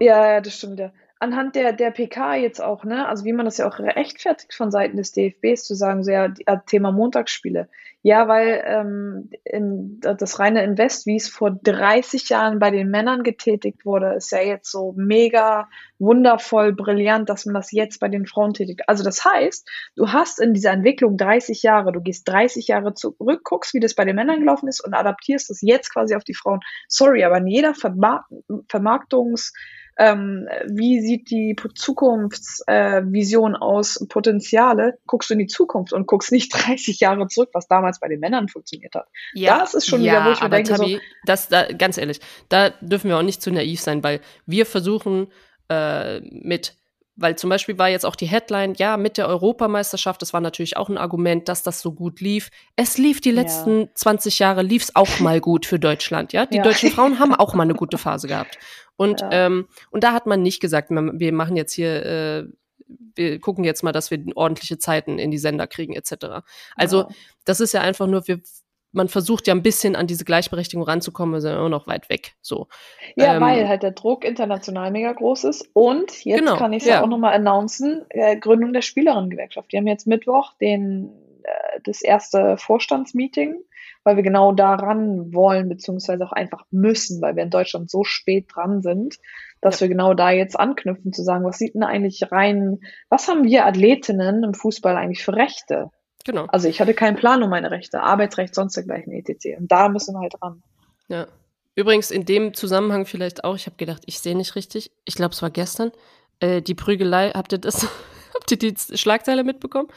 [0.00, 3.58] ja, das stimmt ja anhand der, der PK jetzt auch, ne, also wie man das
[3.58, 6.28] ja auch rechtfertigt von Seiten des DFBs zu sagen, so ja,
[6.66, 7.68] Thema Montagsspiele.
[8.08, 13.22] Ja, weil ähm, in, das reine Invest, wie es vor 30 Jahren bei den Männern
[13.22, 15.68] getätigt wurde, ist ja jetzt so mega
[15.98, 18.80] wundervoll, brillant, dass man das jetzt bei den Frauen tätigt.
[18.86, 23.42] Also das heißt, du hast in dieser Entwicklung 30 Jahre, du gehst 30 Jahre zurück,
[23.44, 26.34] guckst, wie das bei den Männern gelaufen ist und adaptierst das jetzt quasi auf die
[26.34, 26.60] Frauen.
[26.88, 28.24] Sorry, aber in jeder Vermark
[28.70, 29.52] Vermarktungs-
[29.98, 36.30] ähm, wie sieht die Zukunftsvision äh, aus, Potenziale, guckst du in die Zukunft und guckst
[36.30, 39.08] nicht 30 Jahre zurück, was damals bei den Männern funktioniert hat.
[39.34, 41.98] Ja, das ist schon ja, wieder, wo ich mir denke, Tabi, so, das, da, ganz
[41.98, 45.26] ehrlich, da dürfen wir auch nicht zu naiv sein, weil wir versuchen
[45.68, 46.77] äh, mit
[47.20, 50.76] weil zum Beispiel war jetzt auch die Headline, ja, mit der Europameisterschaft, das war natürlich
[50.76, 52.50] auch ein Argument, dass das so gut lief.
[52.76, 53.88] Es lief die letzten ja.
[53.94, 56.46] 20 Jahre, lief es auch mal gut für Deutschland, ja.
[56.46, 56.62] Die ja.
[56.62, 58.58] deutschen Frauen haben auch mal eine gute Phase gehabt.
[58.96, 59.30] Und, ja.
[59.32, 62.44] ähm, und da hat man nicht gesagt, wir machen jetzt hier, äh,
[63.16, 66.44] wir gucken jetzt mal, dass wir ordentliche Zeiten in die Sender kriegen, etc.
[66.76, 67.08] Also,
[67.44, 68.40] das ist ja einfach nur, wir
[68.92, 72.34] man versucht ja ein bisschen an diese Gleichberechtigung ranzukommen, wir sind immer noch weit weg.
[72.40, 72.68] So.
[73.16, 75.68] Ja, ähm, weil halt der Druck international mega groß ist.
[75.74, 77.02] Und jetzt genau, kann ich es ja.
[77.02, 79.72] auch nochmal announcen, äh, Gründung der Spielerinnengewerkschaft.
[79.72, 81.12] Die haben jetzt Mittwoch den
[81.44, 83.56] äh, das erste Vorstandsmeeting,
[84.04, 88.46] weil wir genau daran wollen, beziehungsweise auch einfach müssen, weil wir in Deutschland so spät
[88.54, 89.16] dran sind,
[89.60, 89.84] dass ja.
[89.84, 92.78] wir genau da jetzt anknüpfen, zu sagen, was sieht denn eigentlich rein,
[93.10, 95.90] was haben wir Athletinnen im Fußball eigentlich für Rechte?
[96.24, 96.46] Genau.
[96.46, 99.58] Also ich hatte keinen Plan um meine Rechte, Arbeitsrecht, sonst dergleichen etc.
[99.58, 100.62] Und da müssen wir halt ran.
[101.08, 101.26] Ja.
[101.74, 104.90] Übrigens in dem Zusammenhang vielleicht auch, ich habe gedacht, ich sehe nicht richtig.
[105.04, 105.92] Ich glaube, es war gestern.
[106.40, 107.86] Äh, die Prügelei, habt ihr das,
[108.34, 109.88] habt ihr die Schlagzeile mitbekommen?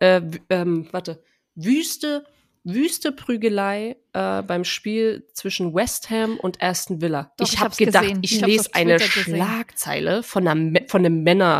[0.00, 1.22] Äh, ähm, warte,
[1.56, 2.24] Wüste,
[2.64, 7.32] wüste Prügelei äh, beim Spiel zwischen West Ham und Aston Villa.
[7.36, 8.20] Doch, ich habe gedacht, gesehen.
[8.22, 11.58] ich, ich lese eine Schlagzeile von, einer, von einem Männerspiel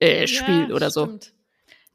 [0.00, 1.04] äh, ja, oder so.
[1.04, 1.34] Stimmt.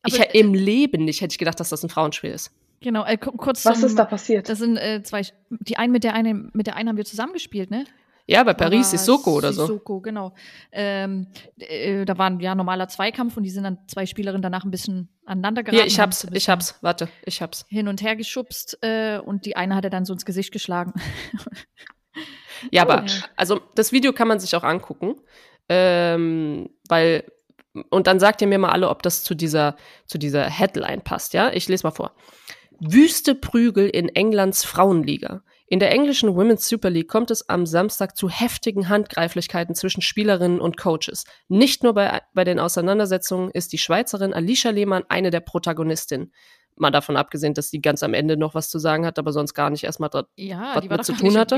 [0.05, 2.51] Ich hätte im Leben nicht hätte ich gedacht, dass das ein Frauenspiel ist.
[2.81, 3.65] Genau, äh, kurz.
[3.65, 4.49] Was zum, ist da passiert?
[4.49, 5.21] Das sind äh, zwei.
[5.49, 7.85] Die einen mit der einen mit der einen haben wir zusammengespielt, ne?
[8.27, 9.67] Ja, bei Paris Sissoko oder so.
[9.67, 10.33] Sissoko, genau.
[10.71, 14.65] Ähm, äh, da war ein ja normaler Zweikampf und die sind dann zwei Spielerinnen danach
[14.65, 15.77] ein bisschen aneinander geraten.
[15.77, 17.65] Hier, ich hab's, ich hab's, warte, ich hab's.
[17.69, 20.93] Hin und her geschubst äh, und die eine hat er dann so ins Gesicht geschlagen.
[22.71, 25.21] ja, aber, also das Video kann man sich auch angucken,
[25.69, 27.25] ähm, weil,
[27.89, 31.33] und dann sagt ihr mir mal alle, ob das zu dieser, zu dieser Headline passt,
[31.33, 31.51] ja?
[31.51, 32.15] Ich lese mal vor.
[32.79, 35.43] Wüste Prügel in Englands Frauenliga.
[35.67, 40.61] In der englischen Women's Super League kommt es am Samstag zu heftigen Handgreiflichkeiten zwischen Spielerinnen
[40.61, 41.25] und Coaches.
[41.47, 46.31] Nicht nur bei, bei den Auseinandersetzungen ist die Schweizerin Alicia Lehmann eine der Protagonistinnen.
[46.75, 49.53] Mal davon abgesehen, dass sie ganz am Ende noch was zu sagen hat, aber sonst
[49.53, 51.57] gar nicht erstmal dort ja, was mit zu tun hatte.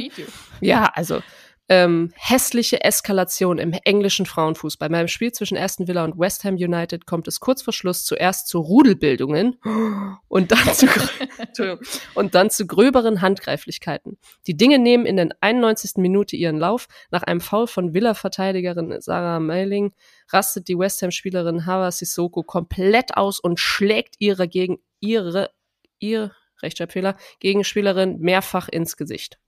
[0.62, 1.21] Ja, also
[1.69, 4.89] ähm, hässliche Eskalation im englischen Frauenfußball.
[4.89, 8.47] Beim Spiel zwischen Aston Villa und West Ham United kommt es kurz vor Schluss zuerst
[8.47, 9.58] zu Rudelbildungen
[10.27, 10.88] und dann zu,
[12.15, 14.17] und dann zu gröberen Handgreiflichkeiten.
[14.47, 15.97] Die Dinge nehmen in der 91.
[15.97, 16.88] Minute ihren Lauf.
[17.12, 19.93] Nach einem Foul von Villa-Verteidigerin Sarah Meiling
[20.30, 25.51] rastet die West Ham-Spielerin Hawa Sissoko komplett aus und schlägt ihre gegen ihre,
[25.99, 29.39] ihr Rechtschreibfehler, Gegenspielerin mehrfach ins Gesicht.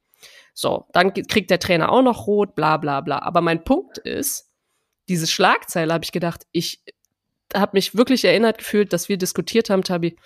[0.59, 3.19] So, dann kriegt der Trainer auch noch rot, bla bla bla.
[3.19, 4.51] Aber mein Punkt ist,
[5.07, 6.83] diese Schlagzeile habe ich gedacht, ich
[7.53, 10.17] habe mich wirklich erinnert gefühlt, dass wir diskutiert haben, Tabi,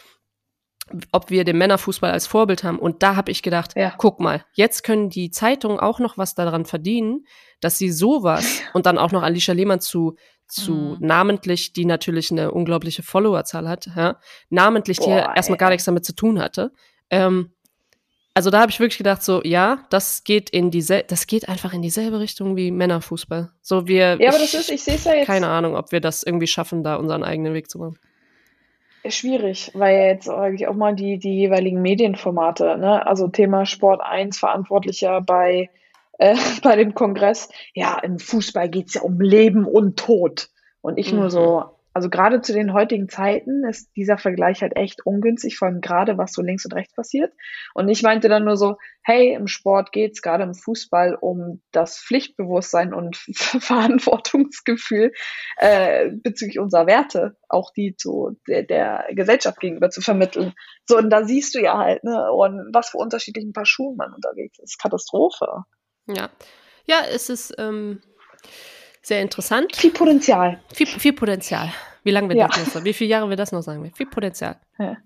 [1.12, 2.80] ob wir den Männerfußball als Vorbild haben.
[2.80, 3.94] Und da habe ich gedacht, ja.
[3.96, 7.28] guck mal, jetzt können die Zeitungen auch noch was daran verdienen,
[7.62, 10.16] dass sie sowas und dann auch noch Alicia Lehmann zu,
[10.48, 10.98] zu mhm.
[11.00, 14.20] namentlich, die natürlich eine unglaubliche Followerzahl hat, ja,
[14.50, 16.74] namentlich, Boah, die erstmal gar nichts damit zu tun hatte,
[17.12, 17.54] ähm,
[18.34, 21.74] also da habe ich wirklich gedacht, so ja, das geht in dieselbe, das geht einfach
[21.74, 23.52] in dieselbe Richtung wie Männerfußball.
[23.62, 24.18] So wir.
[24.20, 25.28] Ja, aber das ist, ich sehe es ja jetzt.
[25.28, 28.00] Keine Ahnung, ob wir das irgendwie schaffen, da unseren eigenen Weg zu machen.
[29.06, 33.06] Schwierig, weil jetzt eigentlich auch mal die, die jeweiligen Medienformate, ne?
[33.06, 35.70] Also Thema Sport 1 Verantwortlicher bei,
[36.18, 37.50] äh, bei dem Kongress.
[37.74, 40.50] Ja, im Fußball geht's ja um Leben und Tod.
[40.82, 41.20] Und ich mhm.
[41.20, 45.68] nur so, also gerade zu den heutigen Zeiten ist dieser Vergleich halt echt ungünstig, vor
[45.68, 47.32] allem gerade was so links und rechts passiert.
[47.76, 52.00] Und ich meinte dann nur so, hey, im Sport geht's gerade im Fußball um das
[52.00, 55.12] Pflichtbewusstsein und Verantwortungsgefühl
[55.58, 60.54] äh, bezüglich unserer Werte, auch die zu der, der Gesellschaft gegenüber zu vermitteln.
[60.86, 64.14] So, und da siehst du ja halt, ne, und was für unterschiedlichen Paar Schuhen man
[64.14, 64.80] unterwegs ist.
[64.82, 65.64] Katastrophe.
[66.08, 66.32] Ja.
[66.86, 68.02] Ja, es ist, ähm,
[69.04, 69.76] sehr interessant.
[69.76, 70.62] Viel Potenzial.
[70.74, 71.72] Viel, viel Potenzial.
[72.04, 72.48] Wie lange wir ja.
[72.48, 73.92] das noch Wie viele Jahre wir das noch sagen?
[73.96, 74.60] Viel Potenzial.
[74.78, 74.98] Ja.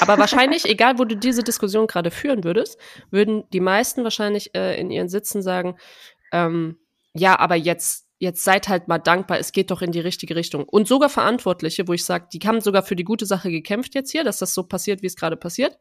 [0.00, 2.78] Aber wahrscheinlich, egal wo du diese Diskussion gerade führen würdest,
[3.10, 5.76] würden die meisten wahrscheinlich äh, in ihren Sitzen sagen,
[6.32, 6.78] ähm,
[7.14, 10.64] ja, aber jetzt, jetzt seid halt mal dankbar, es geht doch in die richtige Richtung.
[10.64, 14.10] Und sogar Verantwortliche, wo ich sage, die haben sogar für die gute Sache gekämpft jetzt
[14.10, 15.78] hier, dass das so passiert, wie es gerade passiert.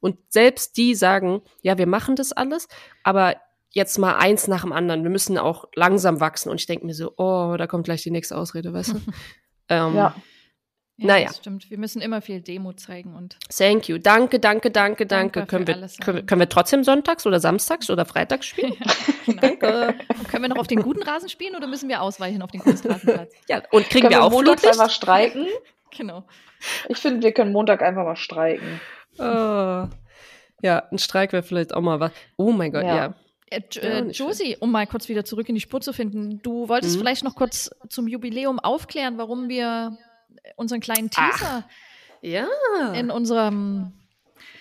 [0.00, 2.68] Und selbst die sagen, ja, wir machen das alles,
[3.02, 3.36] aber
[3.70, 5.02] jetzt mal eins nach dem anderen.
[5.02, 6.50] Wir müssen auch langsam wachsen.
[6.50, 8.96] Und ich denke mir so, oh, da kommt gleich die nächste Ausrede, weißt du?
[9.68, 10.14] ähm, ja.
[11.00, 11.28] Ja, naja.
[11.28, 11.70] Das stimmt.
[11.70, 13.38] Wir müssen immer viel Demo zeigen und.
[13.56, 13.98] Thank you.
[13.98, 15.46] Danke, danke, danke, danke.
[15.46, 18.74] Können wir, können, wir, können wir trotzdem sonntags oder samstags oder freitags spielen?
[19.26, 19.94] Ja, danke.
[20.30, 23.34] können wir noch auf den guten Rasen spielen oder müssen wir ausweichen auf den Kunstrasenplatz?
[23.46, 25.46] ja, und kriegen können wir, wir auch montags einfach streiken?
[25.96, 26.24] genau.
[26.88, 28.80] Ich finde, wir können Montag einfach mal streiken.
[29.18, 29.86] Oh.
[30.62, 32.12] Ja, ein Streik wäre vielleicht auch mal was.
[32.38, 32.96] Oh mein Gott, ja.
[32.96, 33.14] ja.
[33.50, 36.96] Äh, äh, Josie, um mal kurz wieder zurück in die Spur zu finden, du wolltest
[36.96, 37.00] mhm.
[37.00, 39.96] vielleicht noch kurz zum Jubiläum aufklären, warum wir
[40.56, 41.70] unseren kleinen Teaser Ach,
[42.20, 42.46] ja.
[42.92, 43.92] in unserem.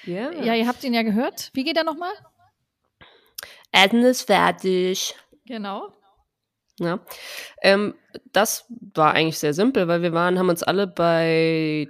[0.05, 0.31] Ja.
[0.31, 1.49] ja, ihr habt ihn ja gehört.
[1.53, 2.13] Wie geht er nochmal?
[3.71, 5.15] Essen ist fertig.
[5.45, 5.93] Genau.
[6.79, 6.99] Ja.
[7.61, 7.95] Ähm,
[8.31, 11.89] das war eigentlich sehr simpel, weil wir waren, haben uns alle bei.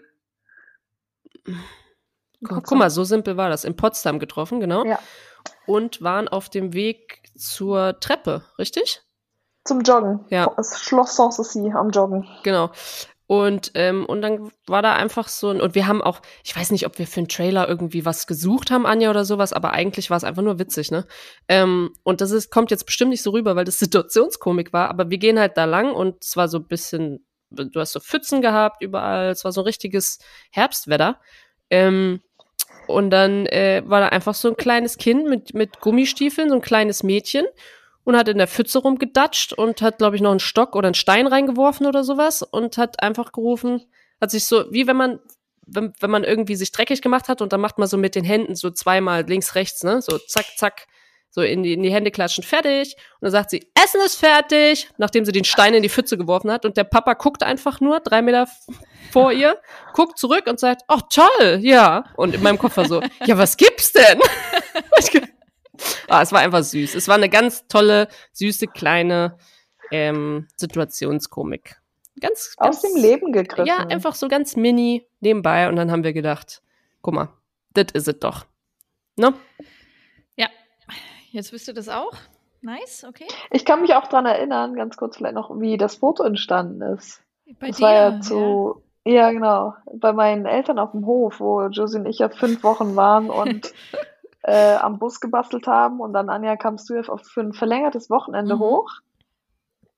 [2.43, 3.65] Guck mal, so simpel war das.
[3.65, 4.86] In Potsdam getroffen, genau.
[4.86, 4.99] Ja
[5.65, 9.01] und waren auf dem Weg zur Treppe, richtig?
[9.65, 10.25] Zum Joggen.
[10.29, 10.51] Ja.
[10.55, 12.27] Das Schloss Sanssouci am Joggen.
[12.43, 12.71] Genau.
[13.27, 16.71] Und, ähm, und dann war da einfach so ein, und wir haben auch, ich weiß
[16.71, 20.10] nicht, ob wir für einen Trailer irgendwie was gesucht haben, Anja oder sowas, aber eigentlich
[20.10, 21.05] war es einfach nur witzig, ne?
[21.49, 25.10] Ähm, und das ist, kommt jetzt bestimmt nicht so rüber, weil das Situationskomik war, aber
[25.10, 28.41] wir gehen halt da lang und es war so ein bisschen, du hast so Pfützen
[28.41, 30.19] gehabt überall, es war so ein richtiges
[30.51, 31.19] Herbstwetter.
[31.69, 32.21] Ähm,
[32.88, 36.62] und dann äh, war da einfach so ein kleines Kind mit, mit Gummistiefeln, so ein
[36.62, 37.45] kleines Mädchen
[38.04, 40.95] und hat in der Pfütze rumgedatscht und hat, glaube ich, noch einen Stock oder einen
[40.95, 43.84] Stein reingeworfen oder sowas und hat einfach gerufen,
[44.21, 45.19] hat sich so, wie wenn man,
[45.65, 48.23] wenn, wenn man irgendwie sich dreckig gemacht hat und dann macht man so mit den
[48.23, 50.88] Händen so zweimal links, rechts, ne, so zack, zack,
[51.30, 52.96] so in die, in die Hände klatschen, fertig.
[53.16, 56.52] Und dann sagt sie, Essen ist fertig, nachdem sie den Stein in die Pfütze geworfen
[56.52, 56.66] hat.
[56.66, 58.48] Und der Papa guckt einfach nur drei Meter
[59.12, 59.58] vor ihr,
[59.94, 62.06] guckt zurück und sagt, ach toll, ja.
[62.16, 64.20] Und in meinem Kopf war so, ja, was gibt's denn?
[66.08, 66.96] ah, es war einfach süß.
[66.96, 69.38] Es war eine ganz tolle, süße, kleine
[69.92, 71.78] ähm, Situationskomik.
[72.20, 73.68] Ganz, ganz, Aus dem Leben gegriffen.
[73.68, 75.70] Ja, einfach so ganz mini nebenbei.
[75.70, 76.62] Und dann haben wir gedacht,
[77.02, 77.30] guck mal,
[77.74, 78.46] das is it doch.
[79.18, 79.34] Ne?
[79.60, 79.66] Ja,
[81.38, 82.13] jetzt wisst ihr das auch.
[82.62, 83.28] Nice, okay.
[83.52, 87.21] Ich kann mich auch daran erinnern, ganz kurz vielleicht noch, wie das Foto entstanden ist.
[87.60, 89.13] Bei das dir, war ja zu, ja.
[89.13, 89.32] ja.
[89.32, 93.30] genau, bei meinen Eltern auf dem Hof, wo Josie und ich ja fünf Wochen waren
[93.30, 93.73] und
[94.43, 98.56] äh, am Bus gebastelt haben und dann, Anja, kamst du ja für ein verlängertes Wochenende
[98.56, 98.60] mhm.
[98.60, 98.91] hoch.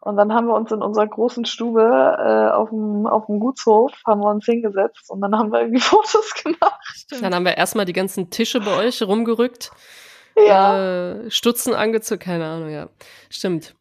[0.02, 3.92] Und dann haben wir uns in unserer großen Stube äh, auf, dem, auf dem Gutshof,
[4.08, 6.80] haben wir uns hingesetzt und dann haben wir irgendwie Fotos gemacht.
[6.84, 7.24] Stimmt.
[7.24, 9.72] Dann haben wir erstmal die ganzen Tische bei euch rumgerückt.
[10.48, 11.12] Ja.
[11.22, 12.90] Äh, Stutzen angezogen, keine Ahnung, ja.
[13.30, 13.76] Stimmt.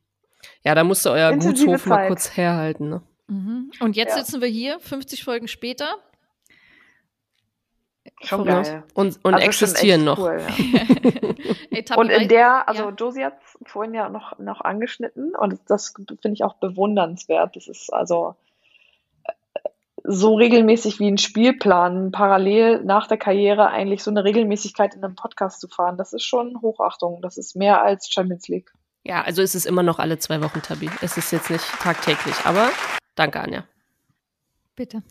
[0.65, 1.89] Ja, da musste euer Intensive Gutshof Zeit.
[1.89, 3.03] mal kurz herhalten, ne?
[3.29, 3.71] Mhm.
[3.81, 4.25] Und jetzt ja.
[4.25, 5.97] sitzen wir hier, 50 Folgen später,
[8.23, 8.83] Schon geil.
[8.95, 10.19] Und, und also existieren noch.
[10.19, 11.97] Cool, ja.
[11.97, 12.95] und in der, also ja.
[12.97, 17.55] Josie hat es vorhin ja noch, noch angeschnitten und das finde ich auch bewundernswert.
[17.55, 18.48] Das ist also äh,
[20.05, 25.15] so regelmäßig wie ein Spielplan, parallel nach der Karriere eigentlich so eine Regelmäßigkeit in einem
[25.15, 25.97] Podcast zu fahren.
[25.97, 27.21] Das ist schon Hochachtung.
[27.23, 28.73] Das ist mehr als Champions League.
[29.05, 30.91] Ja, also ist es immer noch alle zwei Wochen, Tabi.
[31.01, 32.71] Es ist jetzt nicht tagtäglich, aber
[33.15, 33.65] danke, Anja.
[34.77, 35.03] Bitte.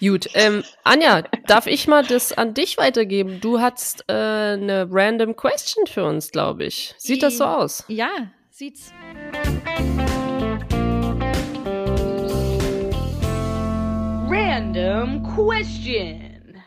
[0.00, 3.40] Gut, ähm, Anja, darf ich mal das an dich weitergeben?
[3.40, 6.94] Du hast äh, eine random Question für uns, glaube ich.
[6.98, 7.84] Sieht das so aus?
[7.86, 8.10] Ja,
[8.50, 8.92] sieht's.
[14.54, 16.62] Random Question.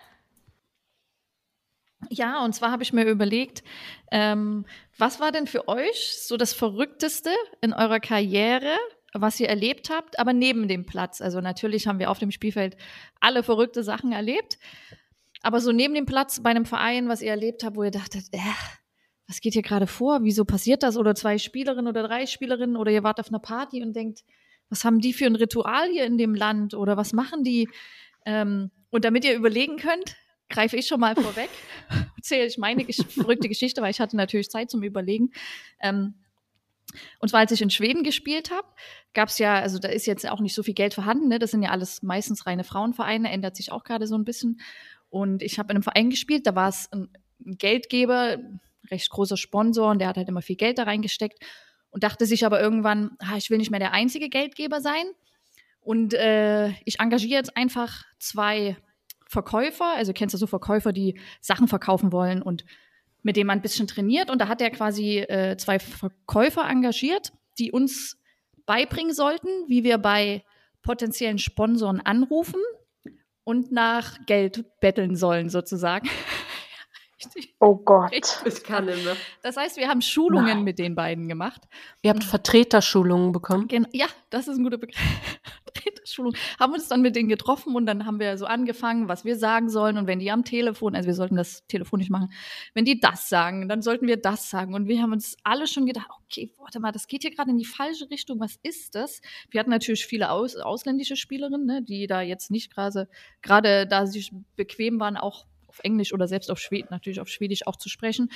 [2.09, 3.63] Ja, und zwar habe ich mir überlegt,
[4.11, 4.65] ähm,
[4.97, 7.29] was war denn für euch so das Verrückteste
[7.61, 8.75] in eurer Karriere,
[9.13, 11.21] was ihr erlebt habt, aber neben dem Platz.
[11.21, 12.75] Also natürlich haben wir auf dem Spielfeld
[13.19, 14.57] alle verrückte Sachen erlebt.
[15.43, 18.23] Aber so neben dem Platz bei einem Verein, was ihr erlebt habt, wo ihr dachtet,
[18.31, 18.39] äh,
[19.27, 20.23] was geht hier gerade vor?
[20.23, 20.97] Wieso passiert das?
[20.97, 24.23] Oder zwei Spielerinnen oder drei Spielerinnen oder ihr wart auf einer Party und denkt,
[24.69, 27.69] was haben die für ein Ritual hier in dem Land oder was machen die?
[28.25, 30.15] Ähm, und damit ihr überlegen könnt,
[30.49, 31.49] greife ich schon mal vorweg,
[32.17, 35.31] erzähle ich meine gesch verrückte Geschichte, weil ich hatte natürlich Zeit zum Überlegen.
[35.81, 36.15] Ähm,
[37.19, 38.67] und zwar als ich in Schweden gespielt habe,
[39.13, 41.39] gab es ja, also da ist jetzt auch nicht so viel Geld vorhanden, ne?
[41.39, 44.61] das sind ja alles meistens reine Frauenvereine, ändert sich auch gerade so ein bisschen.
[45.09, 48.37] Und ich habe in einem Verein gespielt, da war es ein Geldgeber,
[48.89, 51.39] recht großer Sponsor und der hat halt immer viel Geld da reingesteckt
[51.95, 55.05] und dachte sich aber irgendwann, ah, ich will nicht mehr der einzige Geldgeber sein.
[55.79, 58.75] Und äh, ich engagiere jetzt einfach zwei
[59.25, 62.65] Verkäufer, also kennst du so Verkäufer, die Sachen verkaufen wollen und
[63.23, 64.29] mit dem man ein bisschen trainiert.
[64.29, 68.17] Und da hat er quasi äh, zwei Verkäufer engagiert, die uns
[68.65, 70.43] beibringen sollten, wie wir bei
[70.81, 72.59] potenziellen Sponsoren anrufen
[73.45, 76.09] und nach Geld betteln sollen, sozusagen.
[77.59, 78.11] Oh Gott.
[78.45, 79.15] Ich kann nicht mehr.
[79.41, 80.63] Das heißt, wir haben Schulungen Nein.
[80.63, 81.61] mit den beiden gemacht.
[82.01, 83.67] Ihr habt Vertreterschulungen bekommen?
[83.67, 84.99] Gen ja, das ist ein guter Begriff.
[85.65, 86.35] Vertreterschulung.
[86.59, 89.69] Haben uns dann mit denen getroffen und dann haben wir so angefangen, was wir sagen
[89.69, 89.97] sollen.
[89.97, 92.31] Und wenn die am Telefon, also wir sollten das telefonisch machen,
[92.73, 94.73] wenn die das sagen, dann sollten wir das sagen.
[94.73, 97.57] Und wir haben uns alle schon gedacht, okay, warte mal, das geht hier gerade in
[97.57, 98.39] die falsche Richtung.
[98.39, 99.21] Was ist das?
[99.49, 103.07] Wir hatten natürlich viele aus, ausländische Spielerinnen, ne, die da jetzt nicht gerade,
[103.41, 107.67] gerade da sie bequem waren, auch auf Englisch oder selbst auf Schwedisch, natürlich auf Schwedisch
[107.67, 108.29] auch zu sprechen,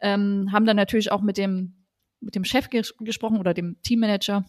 [0.00, 1.74] ähm, haben dann natürlich auch mit dem,
[2.20, 4.44] mit dem Chef ges gesprochen oder dem Teammanager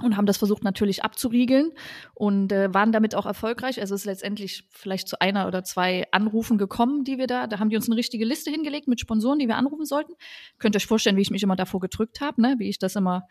[0.00, 1.72] und haben das versucht natürlich abzuriegeln
[2.14, 3.78] und äh, waren damit auch erfolgreich.
[3.80, 7.58] Also es ist letztendlich vielleicht zu einer oder zwei Anrufen gekommen, die wir da, da
[7.58, 10.14] haben die uns eine richtige Liste hingelegt mit Sponsoren, die wir anrufen sollten.
[10.58, 12.54] Könnt ihr euch vorstellen, wie ich mich immer davor gedrückt habe, ne?
[12.58, 13.26] wie ich das immer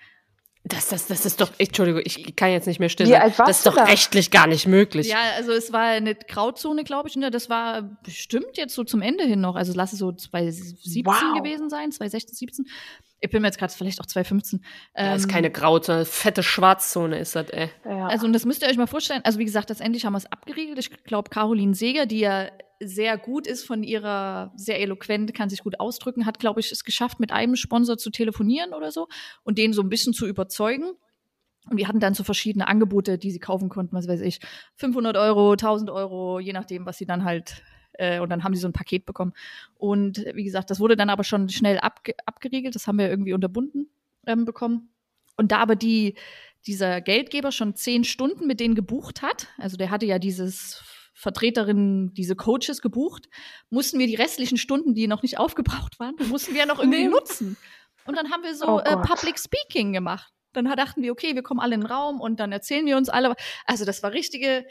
[0.63, 3.21] Das, das, das ist doch, Entschuldigung, ich kann jetzt nicht mehr still Wie sein.
[3.23, 3.85] alt warst Das ist doch da?
[3.85, 5.07] rechtlich gar nicht möglich.
[5.07, 7.15] Ja, also es war eine Grauzone, glaube ich.
[7.15, 7.31] Ne?
[7.31, 9.55] Das war bestimmt jetzt so zum Ende hin noch.
[9.55, 11.15] Also lass es so 2017 Wow.
[11.41, 12.65] gewesen sein, 2016, 17.
[13.21, 14.63] Ich bin mir jetzt gerade vielleicht auch 2015.
[14.93, 17.69] Das ist Ähm, keine Grauzone, fette Schwarzzone ist das, ey.
[17.85, 18.07] Ja.
[18.07, 19.21] Also, und das müsst ihr euch mal vorstellen.
[19.23, 20.77] Also, wie gesagt, letztendlich haben wir es abgeriegelt.
[20.79, 22.47] Ich glaube, Caroline Seeger, die ja
[22.83, 26.83] sehr gut ist von ihrer, sehr eloquent, kann sich gut ausdrücken, hat, glaube ich, es
[26.83, 29.07] geschafft, mit einem Sponsor zu telefonieren oder so
[29.43, 30.91] und den so ein bisschen zu überzeugen.
[31.69, 34.39] Und wir hatten dann so verschiedene Angebote, die sie kaufen konnten, was weiß ich,
[34.77, 37.61] 500 Euro, 1000 Euro, je nachdem, was sie dann halt,
[37.93, 39.33] äh, und dann haben sie so ein Paket bekommen.
[39.75, 43.09] Und äh, wie gesagt, das wurde dann aber schon schnell abge abgeriegelt, das haben wir
[43.09, 43.89] irgendwie unterbunden
[44.25, 44.89] ähm, bekommen.
[45.37, 46.15] Und da aber die,
[46.65, 50.83] dieser Geldgeber schon zehn Stunden mit denen gebucht hat, also der hatte ja dieses
[51.21, 53.29] Vertreterin, diese Coaches gebucht,
[53.69, 57.07] mussten wir die restlichen Stunden, die noch nicht aufgebraucht waren, mussten wir ja noch irgendwie
[57.07, 57.57] nutzen.
[58.05, 58.97] Und dann haben wir so Oh äh.
[58.97, 60.33] Public Speaking gemacht.
[60.53, 63.07] Dann dachten wir, okay, wir kommen alle in den Raum und dann erzählen wir uns
[63.07, 63.35] alle.
[63.65, 64.65] Also das war richtige.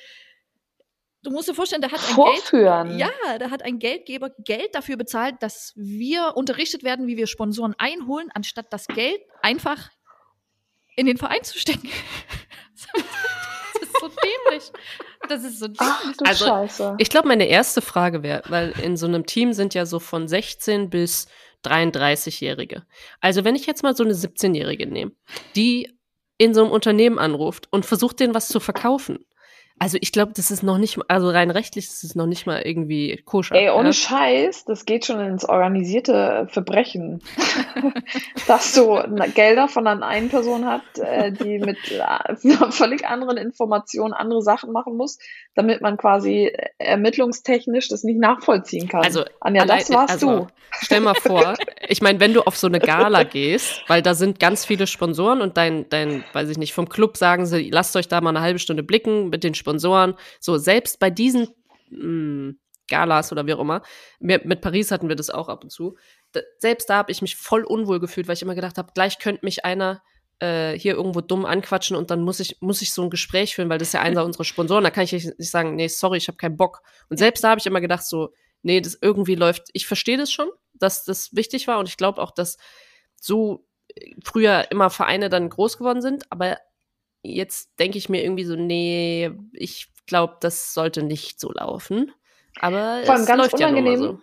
[1.23, 2.99] Du musst dir vorstellen, da hat ein Geld, Vorführen.
[2.99, 7.75] ja, da hat ein Geldgeber Geld dafür bezahlt, dass wir unterrichtet werden, wie wir Sponsoren
[7.79, 9.91] einholen, anstatt das Geld einfach
[10.97, 11.91] in den Verein zu stecken.
[13.73, 14.73] Das ist so dämlich.
[15.31, 16.16] Das ist so Ach dämlich.
[16.16, 16.97] du Also, Scheiße.
[16.99, 20.26] Ich glaube, meine erste Frage wäre, weil in so einem Team sind ja so von
[20.26, 21.28] 16 bis
[21.64, 22.85] 33-Jährige.
[23.20, 25.12] Also wenn ich jetzt mal so eine 17-Jährige nehme,
[25.55, 25.89] die
[26.37, 29.24] in so einem Unternehmen anruft und versucht, denen was zu verkaufen.
[29.83, 32.61] Also ich glaube, das ist noch nicht, also rein rechtlich ist es noch nicht mal
[32.61, 33.55] irgendwie koscher.
[33.55, 33.93] Ey, ohne ja?
[33.95, 37.22] Scheiß, das geht schon ins organisierte Verbrechen.
[38.47, 39.01] Dass du
[39.35, 42.37] Gelder von einer einen Person hat, äh, die mit äh,
[42.70, 45.18] völlig anderen Informationen andere Sachen machen muss,
[45.55, 49.03] damit man quasi ermittlungstechnisch das nicht nachvollziehen kann.
[49.03, 50.47] Also, Anja, das allein- warst also, du.
[50.83, 51.55] Stell mal vor,
[51.89, 55.41] ich meine, wenn du auf so eine Gala gehst, weil da sind ganz viele Sponsoren
[55.41, 58.41] und dein, dein, weiß ich nicht, vom Club sagen sie, lasst euch da mal eine
[58.41, 59.70] halbe Stunde blicken mit den Sponsoren.
[59.79, 61.49] So, selbst bei diesen
[61.91, 62.55] mh,
[62.89, 63.83] Galas oder wie auch immer,
[64.18, 65.97] mit Paris hatten wir das auch ab und zu,
[66.59, 69.45] selbst da habe ich mich voll unwohl gefühlt, weil ich immer gedacht habe, gleich könnte
[69.45, 70.03] mich einer
[70.41, 73.68] äh, hier irgendwo dumm anquatschen und dann muss ich, muss ich so ein Gespräch führen,
[73.68, 74.85] weil das ist ja einer unserer Sponsoren.
[74.85, 76.83] Da kann ich nicht sagen, nee, sorry, ich habe keinen Bock.
[77.09, 79.68] Und selbst da habe ich immer gedacht, so, nee, das irgendwie läuft.
[79.73, 82.57] Ich verstehe das schon, dass das wichtig war und ich glaube auch, dass
[83.16, 86.59] so äh, früher immer Vereine dann groß geworden sind, aber
[87.23, 92.12] jetzt denke ich mir irgendwie so, nee, ich glaube, das sollte nicht so laufen.
[92.61, 93.99] Aber Vor allem es ganz läuft ja unangenehm.
[94.01, 94.18] so.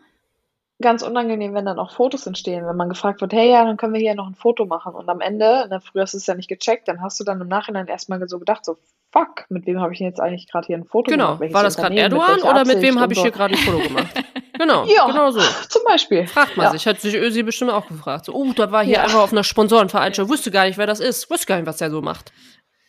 [0.80, 3.94] Ganz unangenehm, wenn dann auch Fotos entstehen, wenn man gefragt wird, hey, ja, dann können
[3.96, 4.94] wir hier noch ein Foto machen.
[4.94, 7.42] Und am Ende, na, früher hast du es ja nicht gecheckt, dann hast du dann
[7.42, 8.78] im Nachhinein erstmal so gedacht, so,
[9.12, 11.40] fuck, mit wem habe ich jetzt eigentlich gerade hier ein Foto Genau, gemacht?
[11.40, 13.58] Welches war das gerade mit Erdogan welcher oder mit wem habe ich hier gerade ein
[13.58, 14.24] Foto gemacht?
[14.60, 15.06] Genau, Ja.
[15.06, 15.40] genau so.
[15.70, 16.26] Zum Beispiel.
[16.26, 16.72] Fragt man Ja.
[16.72, 18.26] sich, hat sich Ösi bestimmt auch gefragt.
[18.26, 19.04] So, oh, da war hier Ja.
[19.04, 21.92] einfach auf einer Sponsorenveranstaltung, wusste gar nicht, wer das ist, wusste gar nicht, was der
[21.92, 22.32] so macht.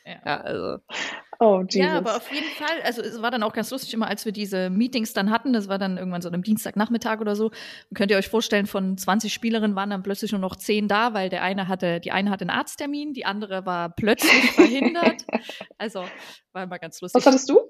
[0.09, 0.21] Ja.
[0.25, 0.79] Ja, also.
[1.39, 1.75] Oh, Jesus.
[1.87, 4.33] Ja, aber auf jeden Fall, also es war dann auch ganz lustig immer, als wir
[4.33, 7.53] diese Meetings dann hatten, das war dann irgendwann so am Dienstagnachmittag oder so,
[7.95, 11.29] könnt ihr euch vorstellen, von 20 Spielerinnen waren dann plötzlich nur noch 10 da, weil
[11.29, 15.25] der eine hatte, die eine hatte einen Arzttermin, die andere war plötzlich verhindert.
[15.77, 16.05] Also
[16.53, 17.21] war immer ganz lustig.
[17.21, 17.61] Was hattest du?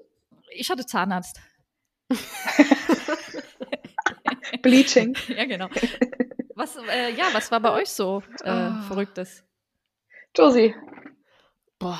[0.51, 1.39] Ich hatte Zahnarzt.
[4.63, 5.15] Bleaching.
[5.27, 5.67] ja, genau.
[6.55, 8.81] Was, äh, ja, was war bei euch so äh, Ah.
[8.87, 9.43] Verrücktes?
[10.35, 10.73] Josie,
[11.79, 11.99] Boah.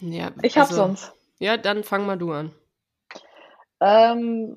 [0.00, 1.12] Ja, ich hab also- sonst.
[1.38, 2.52] Ja, dann fang mal du an.
[3.80, 4.56] Ähm,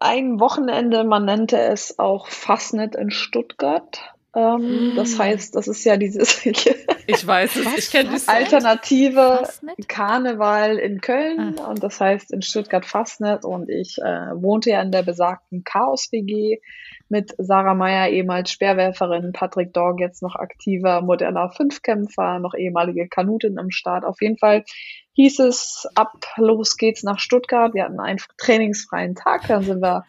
[0.00, 3.98] ein Wochenende, man nannte es auch Fastnet in Stuttgart.
[4.34, 5.18] Ähm, Das Hm.
[5.20, 6.44] heißt, das ist ja dieses
[7.08, 8.28] Ich weiß es, ich kenne das.
[8.28, 9.88] alternative Fastnet?
[9.88, 14.90] Karneval in Köln und das heißt in Stuttgart Fastnet und ich äh, wohnte ja in
[14.92, 16.60] der besagten Chaos-WG
[17.08, 23.58] mit Sarah Meyer, ehemals Speerwerferin, Patrick Dorg, jetzt noch aktiver moderner Fünfkämpfer, noch ehemalige Kanutin
[23.58, 24.04] am Start.
[24.04, 24.64] Auf jeden Fall
[25.12, 27.74] hieß es, ab, los geht's nach Stuttgart.
[27.74, 30.04] Wir hatten einen trainingsfreien Tag, dann sind wir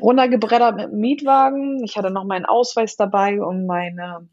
[0.00, 1.82] runtergebreddert mit dem Mietwagen.
[1.84, 4.28] Ich hatte noch meinen Ausweis dabei und meine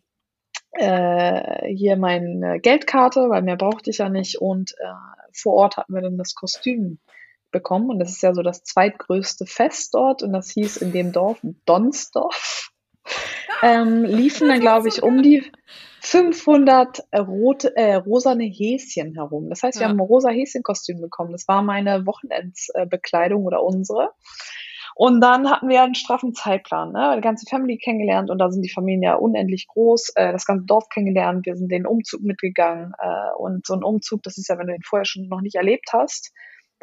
[0.72, 4.42] äh, hier meine Geldkarte, weil mehr brauchte ich ja nicht.
[4.42, 4.86] Und äh,
[5.32, 7.00] vor Ort hatten wir dann das Kostüm
[7.54, 7.90] bekommen.
[7.90, 10.22] Und das ist ja so das zweitgrößte Fest dort.
[10.24, 12.72] Und das hieß in dem Dorf Donsdorf.
[13.62, 15.50] Ähm, liefen dann, glaube ich, um die
[16.02, 19.50] 500 rote, äh, rosane Häschen herum.
[19.50, 19.90] Das heißt, wir Ja.
[19.90, 21.32] haben ein rosa Häschenkostüm bekommen.
[21.32, 24.12] Das war meine Wochenendsbekleidung oder unsere.
[24.96, 27.14] Und dann hatten wir einen straffen Zeitplan, ne?
[27.16, 30.66] Die ganze Family kennengelernt und da sind die Familien ja unendlich groß, äh, das ganze
[30.66, 34.58] Dorf kennengelernt, wir sind den Umzug mitgegangen äh, und so ein Umzug, das ist ja,
[34.60, 36.32] wenn du ihn vorher schon noch nicht erlebt hast,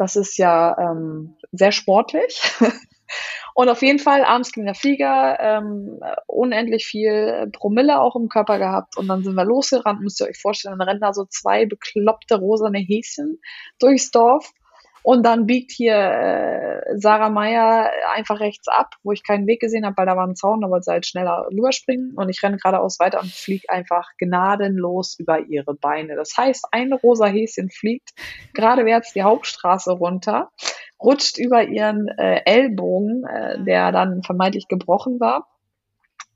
[0.00, 2.40] das ist ja ähm, sehr sportlich.
[3.54, 8.58] Und auf jeden Fall, abends ging der Flieger, ähm, unendlich viel Promille auch im Körper
[8.58, 8.96] gehabt.
[8.96, 12.36] Und dann sind wir losgerannt, müsst ihr euch vorstellen, dann rennen da so zwei bekloppte
[12.36, 13.40] rosane Häschen
[13.78, 14.50] durchs Dorf.
[15.02, 19.86] Und dann biegt hier äh, Sarah Meyer einfach rechts ab, wo ich keinen Weg gesehen
[19.86, 22.12] habe, weil da war ein Zaun, da wollte sie halt schneller rüberspringen.
[22.16, 26.16] Und ich renne geradeaus weiter und fliege einfach gnadenlos über ihre Beine.
[26.16, 28.10] Das heißt, ein rosa Häschen fliegt
[28.52, 30.50] geradewärts die Hauptstraße runter,
[31.02, 35.46] rutscht über ihren äh, Ellbogen, äh, der dann vermeintlich gebrochen war.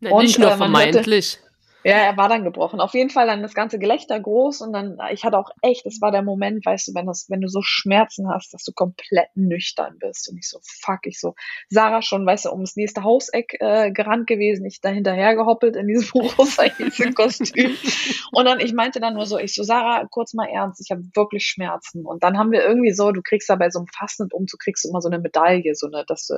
[0.01, 1.39] Na, und, nicht nur äh, vermeintlich.
[1.39, 1.54] Hörte,
[1.85, 2.81] ja, er war dann gebrochen.
[2.81, 6.01] Auf jeden Fall dann das ganze Gelächter groß und dann, ich hatte auch echt, das
[6.01, 9.29] war der Moment, weißt du, wenn das, wenn du so Schmerzen hast, dass du komplett
[9.35, 11.35] nüchtern bist und ich so, fuck, ich so,
[11.69, 15.87] Sarah schon, weißt du, ums nächste Hauseck äh, gerannt gewesen, ich da hinterher gehoppelt in
[15.87, 16.09] diesem
[16.39, 16.65] rosa
[17.15, 17.77] Kostüm.
[18.33, 21.03] und dann, ich meinte dann nur so, ich so, Sarah, kurz mal ernst, ich habe
[21.15, 22.07] wirklich Schmerzen.
[22.07, 24.89] Und dann haben wir irgendwie so, du kriegst da bei so einem Fastnet-Umzug, kriegst du
[24.89, 26.35] immer so eine Medaille, so eine, dass du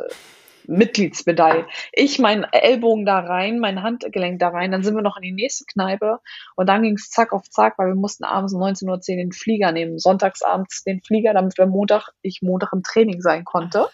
[0.69, 1.67] Mitgliedsmedaille.
[1.93, 5.33] Ich mein Ellbogen da rein, mein Handgelenk da rein, dann sind wir noch in die
[5.33, 6.21] nächste Kneipe
[6.55, 9.73] und dann ging's zack auf zack, weil wir mussten abends um 19.10 Uhr den Flieger
[9.73, 13.89] nehmen, sonntagsabends den Flieger, damit wir Montag, ich Montag im Training sein konnte.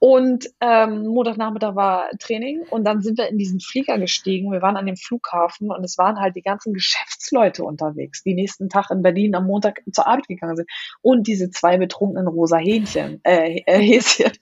[0.00, 4.50] Und ähm, Montagnachmittag war Training und dann sind wir in diesen Flieger gestiegen.
[4.50, 8.70] Wir waren an dem Flughafen und es waren halt die ganzen Geschäftsleute unterwegs, die nächsten
[8.70, 10.70] Tag in Berlin am Montag zur Arbeit gegangen sind.
[11.02, 14.32] Und diese zwei betrunkenen rosa Hähnchen, äh, äh Häschen.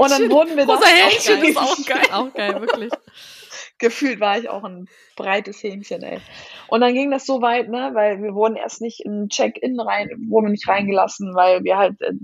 [0.00, 2.08] und dann wurden wir Rosa Hähnchen ist auch geil.
[2.10, 2.90] auch geil, wirklich.
[3.78, 6.18] Gefühlt war ich auch ein breites Hähnchen, ey.
[6.66, 10.08] Und dann ging das so weit, ne, weil wir wurden erst nicht in Check-in rein,
[10.28, 12.14] wurden wir nicht reingelassen, weil wir halt äh,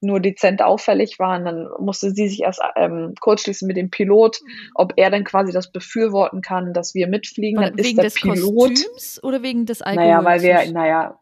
[0.00, 1.44] nur dezent auffällig waren.
[1.44, 4.40] Dann musste sie sich erst ähm, kurzschließen mit dem Pilot,
[4.74, 7.60] ob er dann quasi das befürworten kann, dass wir mitfliegen.
[7.60, 8.70] Dann wegen ist der des Pilot.
[8.70, 10.08] Kostüms oder wegen des Alkohols?
[10.08, 11.18] Naja, weil wir, naja,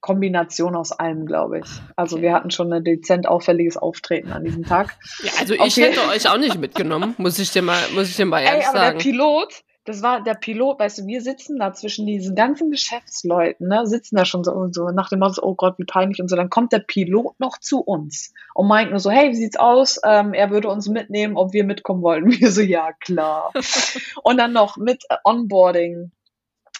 [0.00, 1.66] Kombination aus allem, glaube ich.
[1.96, 2.24] Also okay.
[2.24, 4.96] wir hatten schon ein dezent auffälliges Auftreten an diesem Tag.
[5.22, 8.26] Ja, also ich hätte euch auch nicht mitgenommen, muss ich dir mal, muss ich dir
[8.26, 8.98] mal ehrlich Ey, aber sagen.
[8.98, 13.68] Der Pilot, das war der Pilot, weißt du, wir sitzen da zwischen diesen ganzen Geschäftsleuten,
[13.68, 16.36] ne, sitzen da schon so, so nach dem Motto, oh Gott, wie peinlich und so.
[16.36, 20.00] Dann kommt der Pilot noch zu uns und meint nur so, hey, wie sieht's aus?
[20.04, 22.30] Ähm, er würde uns mitnehmen, ob wir mitkommen wollten.
[22.36, 23.52] Wir so, ja, klar.
[24.22, 26.10] und dann noch mit Onboarding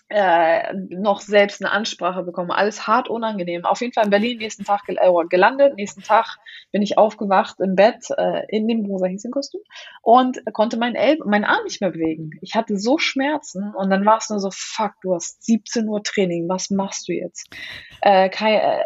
[0.08, 2.50] äh, noch selbst eine Ansprache bekommen.
[2.50, 3.64] Alles hart unangenehm.
[3.64, 5.74] Auf jeden Fall in Berlin nächsten Tag gel äh, gelandet.
[5.76, 6.38] Nächsten Tag
[6.70, 9.62] bin ich aufgewacht im Bett äh, in dem rosa Häschenkostüm
[10.02, 12.30] und konnte meinen, El meinen Arm nicht mehr bewegen.
[12.40, 16.02] Ich hatte so Schmerzen und dann war es nur so, fuck, du hast 17 Uhr
[16.02, 17.48] Training, was machst du jetzt?
[18.00, 18.84] Äh, kein, äh,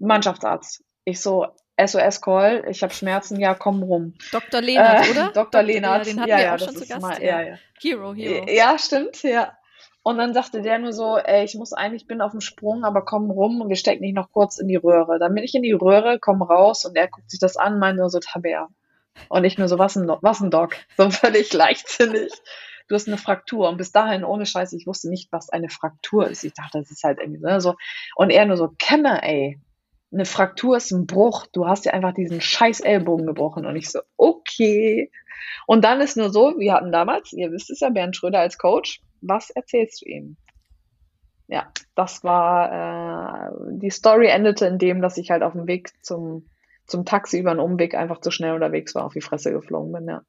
[0.00, 0.82] Mannschaftsarzt.
[1.04, 1.46] Ich so,
[1.80, 4.14] SOS-Call, ich habe Schmerzen, ja, komm rum.
[4.32, 4.60] Dr.
[4.60, 5.24] Lehnert, äh, oder?
[5.26, 5.44] Dr.
[5.44, 5.62] Dr.
[5.62, 7.00] Lehnert, ja, den hatten ja, wir ja, auch schon zu Gast.
[7.00, 7.58] Mal, ja, ja.
[7.80, 8.46] Hero, Hero.
[8.50, 9.56] Ja, stimmt, ja.
[10.02, 13.04] Und dann sagte der nur so, ey, ich muss eigentlich, bin auf dem Sprung, aber
[13.04, 15.18] komm rum und wir stecken dich noch kurz in die Röhre.
[15.18, 17.98] Dann bin ich in die Röhre, komm raus und er guckt sich das an, meint
[17.98, 18.68] nur so, Tabea.
[19.28, 20.76] Und ich nur so, was ein, was ein Doc?
[20.96, 22.32] So völlig leichtsinnig.
[22.88, 23.68] Du hast eine Fraktur.
[23.68, 26.44] Und bis dahin, ohne Scheiße, ich wusste nicht, was eine Fraktur ist.
[26.44, 27.74] Ich dachte, das ist halt irgendwie ne, so.
[28.16, 29.60] Und er nur so, Kenne, ey.
[30.12, 31.46] Eine Fraktur ist ein Bruch.
[31.52, 33.66] Du hast dir einfach diesen scheiß Ellbogen gebrochen.
[33.66, 35.10] Und ich so, okay.
[35.66, 38.58] Und dann ist nur so, wir hatten damals, ihr wisst es ja, Bernd Schröder als
[38.58, 40.36] Coach, was erzählst du ihm?
[41.48, 45.90] Ja, das war, äh, die Story endete in dem, dass ich halt auf dem Weg
[46.04, 46.48] zum,
[46.86, 50.08] zum Taxi über einen Umweg einfach zu schnell unterwegs war, auf die Fresse geflogen bin,
[50.08, 50.22] ja.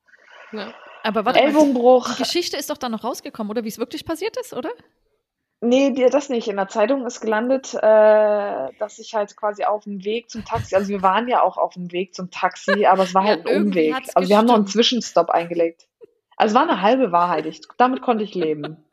[0.51, 0.73] ja.
[1.03, 2.07] Aber warte Ellbogenbruch.
[2.07, 4.71] Mal, die Geschichte ist doch dann noch rausgekommen, oder wie es wirklich passiert ist, oder?
[5.63, 6.47] Nee, dir das nicht.
[6.47, 7.79] In der Zeitung ist gelandet, äh,
[8.79, 11.75] dass ich halt quasi auf dem Weg zum Taxi, also wir waren ja auch auf
[11.75, 13.95] dem Weg zum Taxi, aber es war halt ja, ein Umweg.
[14.15, 15.87] Also wir haben noch einen Zwischenstopp eingelegt.
[16.41, 17.45] Also war eine halbe Wahrheit.
[17.45, 18.83] Ich, damit konnte ich leben.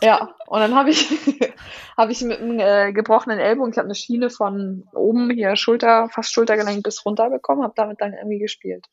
[0.00, 1.10] Ja, und dann habe ich,
[1.96, 6.08] hab ich mit einem äh, gebrochenen Ellbogen, ich habe eine Schiene von oben hier Schulter,
[6.08, 8.86] fast Schultergelenk bis runter bekommen, habe damit dann irgendwie gespielt.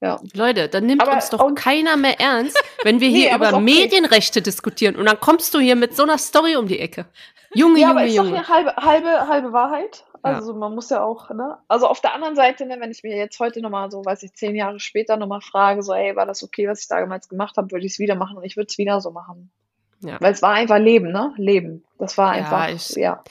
[0.00, 0.18] Ja.
[0.32, 4.40] Leute, dann nimmt aber, uns doch keiner mehr ernst, wenn wir hier nee, über Medienrechte
[4.40, 7.04] diskutieren und dann kommst du hier mit so einer Story um die Ecke.
[7.52, 8.30] Junge, ja, Junge, aber ist Junge.
[8.30, 10.06] doch eine halbe, halbe, halbe Wahrheit.
[10.22, 10.58] Also ja.
[10.58, 11.58] man muss ja auch, ne?
[11.68, 14.34] Also auf der anderen Seite, ne, wenn ich mir jetzt heute nochmal so, weiß ich,
[14.34, 17.70] zehn Jahre später nochmal frage, so, ey, war das okay, was ich damals gemacht habe,
[17.70, 19.50] würde ich es wieder machen und ich würde es wieder so machen.
[20.00, 20.18] Ja.
[20.20, 21.32] Weil es war einfach Leben, ne?
[21.36, 21.84] Leben.
[21.98, 22.74] Das war einfach, ja.
[22.74, 23.24] Ich, ja.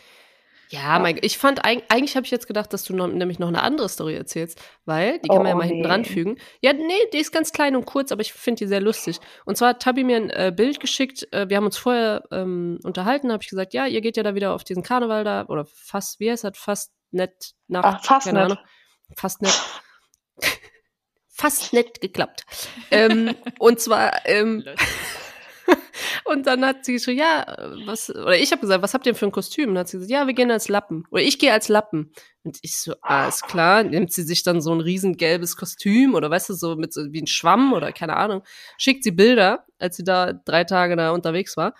[0.71, 3.63] Ja, mein, ich fand, eigentlich habe ich jetzt gedacht, dass du noch, nämlich noch eine
[3.63, 5.69] andere Story erzählst, weil, die kann oh, man ja mal nee.
[5.69, 6.37] hinten dran fügen.
[6.61, 9.19] Ja, nee, die ist ganz klein und kurz, aber ich finde die sehr lustig.
[9.45, 12.79] Und zwar hat Tabi mir ein äh, Bild geschickt, äh, wir haben uns vorher ähm,
[12.83, 15.65] unterhalten, habe ich gesagt, ja, ihr geht ja da wieder auf diesen Karneval da, oder
[15.65, 18.51] fast, wie heißt das, fast nett nach, Ach, fast keine nett.
[18.51, 18.63] Ahnung,
[19.15, 19.59] fast nett.
[21.29, 22.43] fast nett geklappt.
[22.91, 24.63] ähm, und zwar ähm,
[26.25, 27.45] Und dann hat sie so, ja,
[27.85, 29.69] was, oder ich habe gesagt, was habt ihr für ein Kostüm?
[29.69, 31.05] Und dann hat sie gesagt, ja, wir gehen als Lappen.
[31.11, 32.11] Oder ich gehe als Lappen.
[32.43, 36.49] Und ich so, alles klar, nimmt sie sich dann so ein riesengelbes Kostüm oder weißt
[36.49, 38.43] du, so mit so wie ein Schwamm oder keine Ahnung,
[38.77, 41.73] schickt sie Bilder, als sie da drei Tage da unterwegs war,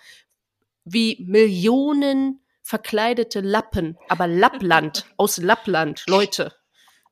[0.84, 6.52] wie Millionen verkleidete Lappen, aber Lappland, aus Lappland, Leute,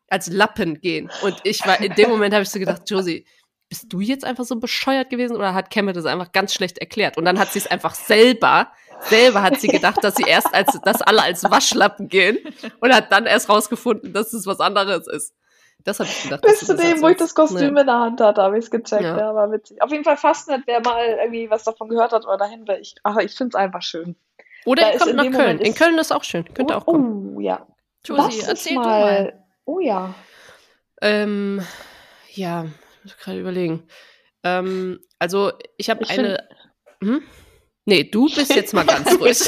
[0.08, 1.10] als Lappen gehen.
[1.22, 3.26] Und ich war, in dem Moment habe ich so gedacht, Josie,
[3.68, 7.16] bist du jetzt einfach so bescheuert gewesen oder hat Cameron das einfach ganz schlecht erklärt?
[7.18, 8.68] Und dann hat sie es einfach selber,
[9.02, 12.38] selber hat sie gedacht, dass sie erst als, dass alle als Waschlappen gehen
[12.80, 15.34] und hat dann erst rausgefunden, dass es was anderes ist.
[15.84, 16.42] Das habe ich gedacht.
[16.42, 17.80] Bis zu dem, wo ich das Kostüm ja.
[17.80, 19.02] in der Hand hatte, habe ich es gecheckt.
[19.02, 19.16] Ja.
[19.16, 19.80] ja, war witzig.
[19.80, 22.78] Auf jeden Fall fast nicht, wer mal irgendwie was davon gehört hat oder dahin will.
[22.80, 24.16] Ich, ach, ich finde es einfach schön.
[24.64, 25.34] Oder da ihr kommt nach Köln.
[25.34, 26.52] Moment in Köln ist auch schön.
[26.52, 27.36] Könnt ihr auch kommen.
[27.36, 27.66] Oh, ja.
[28.04, 28.84] Josie, erzähl mal.
[28.84, 29.44] mal.
[29.64, 30.14] Oh ja.
[31.00, 31.62] Ähm,
[32.34, 32.66] ja,
[33.08, 33.86] muss gerade überlegen.
[34.44, 36.48] Ähm, also, ich habe eine.
[37.02, 37.22] Hm?
[37.84, 39.38] Nee, du bist jetzt mal ganz ruhig.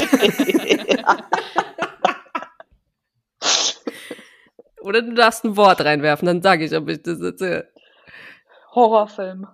[4.81, 7.71] Oder du darfst ein Wort reinwerfen, dann sage ich, ob ich das erzähle.
[8.73, 9.47] Horrorfilm.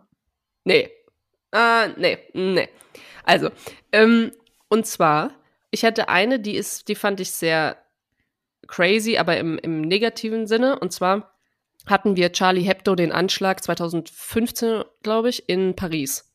[0.64, 0.90] Nee.
[1.52, 2.70] Äh, nee, nee.
[3.24, 3.50] Also,
[3.92, 4.32] ähm,
[4.70, 5.32] und zwar,
[5.70, 7.78] ich hatte eine, die ist, die fand ich sehr
[8.68, 10.80] crazy, aber im, im negativen Sinne.
[10.80, 11.37] Und zwar
[11.88, 16.34] hatten wir Charlie Hebdo den Anschlag 2015, glaube ich, in Paris.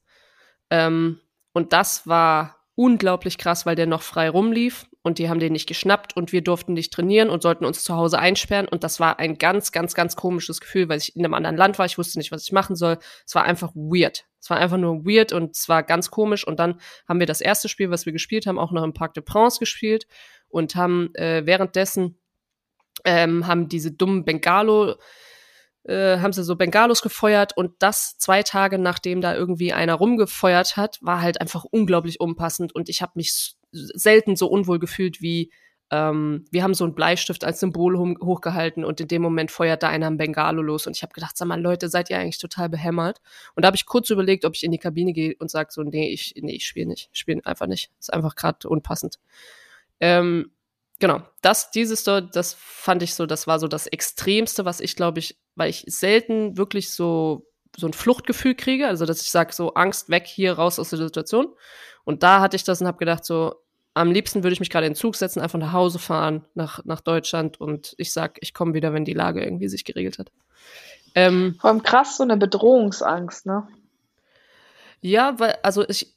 [0.70, 1.20] Ähm,
[1.52, 5.68] und das war unglaublich krass, weil der noch frei rumlief und die haben den nicht
[5.68, 9.18] geschnappt und wir durften nicht trainieren und sollten uns zu Hause einsperren und das war
[9.18, 12.18] ein ganz, ganz, ganz komisches Gefühl, weil ich in einem anderen Land war, ich wusste
[12.18, 12.98] nicht, was ich machen soll.
[13.26, 14.24] Es war einfach weird.
[14.40, 17.40] Es war einfach nur weird und es war ganz komisch und dann haben wir das
[17.40, 20.06] erste Spiel, was wir gespielt haben, auch noch im Parc de Prince gespielt
[20.48, 22.18] und haben äh, währenddessen
[23.04, 24.94] ähm, haben diese dummen Bengalo
[25.84, 30.76] äh, haben sie so Bengalos gefeuert und das zwei Tage nachdem da irgendwie einer rumgefeuert
[30.76, 35.50] hat, war halt einfach unglaublich unpassend und ich habe mich selten so unwohl gefühlt wie
[35.92, 39.88] ähm, wir haben so einen Bleistift als Symbol hochgehalten und in dem Moment feuert da
[39.90, 42.70] einer ein Bengalo los und ich habe gedacht, sag mal Leute, seid ihr eigentlich total
[42.70, 43.20] behämmert?
[43.54, 45.82] Und da habe ich kurz überlegt, ob ich in die Kabine gehe und sage so,
[45.82, 49.18] nee, ich nee, ich spiele nicht, ich spiele einfach nicht, ist einfach gerade unpassend.
[50.00, 50.50] Ähm,
[51.02, 55.18] genau, das, dieses, das fand ich so, das war so das Extremste, was ich, glaube
[55.18, 59.74] ich, weil ich selten wirklich so, so ein Fluchtgefühl kriege, also dass ich sage, so
[59.74, 61.48] Angst weg, hier raus aus der Situation.
[62.04, 63.56] Und da hatte ich das und habe gedacht, so,
[63.94, 66.84] am liebsten würde ich mich gerade in den Zug setzen, einfach nach Hause fahren, nach,
[66.84, 70.30] nach Deutschland und ich sag, ich komme wieder, wenn die Lage irgendwie sich geregelt hat.
[71.16, 73.66] Ähm, Vor allem krass, so eine Bedrohungsangst, ne?
[75.00, 76.14] Ja, weil, also ich,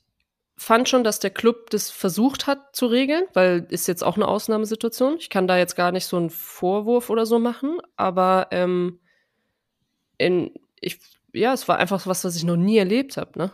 [0.58, 4.28] fand schon, dass der Club das versucht hat zu regeln, weil ist jetzt auch eine
[4.28, 5.18] Ausnahmesituation.
[5.20, 9.00] Ich kann da jetzt gar nicht so einen Vorwurf oder so machen, aber ähm,
[10.18, 11.00] in, ich,
[11.34, 13.52] ja, es war einfach was, was ich noch nie erlebt habe, ne?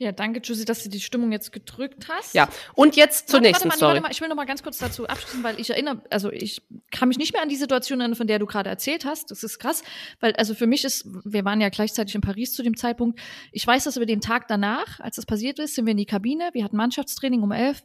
[0.00, 2.32] Ja, danke, Josie, dass du die Stimmung jetzt gedrückt hast.
[2.32, 3.90] Ja, und jetzt zur warte, nächsten warte mal, Story.
[3.90, 6.62] Warte mal, ich will noch mal ganz kurz dazu abschließen, weil ich erinnere, also ich
[6.90, 9.30] kann mich nicht mehr an die Situation erinnern, von der du gerade erzählt hast.
[9.30, 9.82] Das ist krass,
[10.18, 13.20] weil also für mich ist, wir waren ja gleichzeitig in Paris zu dem Zeitpunkt.
[13.52, 16.06] Ich weiß, dass über den Tag danach, als das passiert ist, sind wir in die
[16.06, 16.48] Kabine.
[16.54, 17.82] Wir hatten Mannschaftstraining um elf.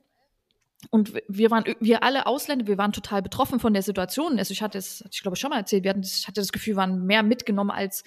[0.92, 4.40] Und wir waren, wir alle Ausländer, wir waren total betroffen von der Situation.
[4.40, 6.76] Also ich hatte es, ich glaube schon mal erzählt, wir hatten, ich hatte das Gefühl,
[6.76, 8.06] wir waren mehr mitgenommen als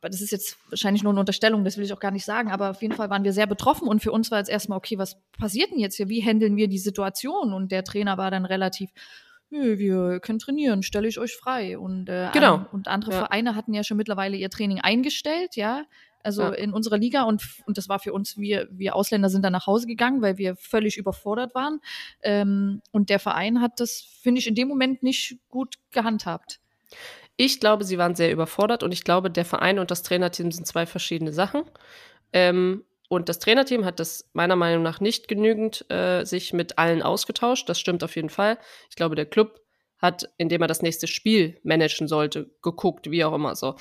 [0.00, 2.50] aber das ist jetzt wahrscheinlich nur eine Unterstellung, das will ich auch gar nicht sagen,
[2.50, 4.96] aber auf jeden Fall waren wir sehr betroffen und für uns war jetzt erstmal, okay,
[4.96, 6.08] was passiert denn jetzt hier?
[6.08, 7.52] Wie handeln wir die Situation?
[7.52, 8.90] Und der Trainer war dann relativ,
[9.50, 11.78] nö, wir können trainieren, stelle ich euch frei.
[11.78, 12.54] Und, äh, genau.
[12.54, 13.18] An, und andere ja.
[13.18, 15.84] Vereine hatten ja schon mittlerweile ihr Training eingestellt, ja.
[16.22, 16.50] Also ja.
[16.50, 19.66] in unserer Liga und, und das war für uns, wir, wir Ausländer sind dann nach
[19.66, 21.80] Hause gegangen, weil wir völlig überfordert waren.
[22.22, 26.60] Ähm, und der Verein hat das, finde ich, in dem Moment nicht gut gehandhabt.
[27.36, 30.66] Ich glaube, sie waren sehr überfordert und ich glaube, der Verein und das Trainerteam sind
[30.66, 31.62] zwei verschiedene Sachen.
[32.32, 37.02] Ähm, und das Trainerteam hat das meiner Meinung nach nicht genügend äh, sich mit allen
[37.02, 37.68] ausgetauscht.
[37.68, 38.58] Das stimmt auf jeden Fall.
[38.88, 39.60] Ich glaube, der Club
[39.98, 43.74] hat, indem er das nächste Spiel managen sollte, geguckt, wie auch immer so.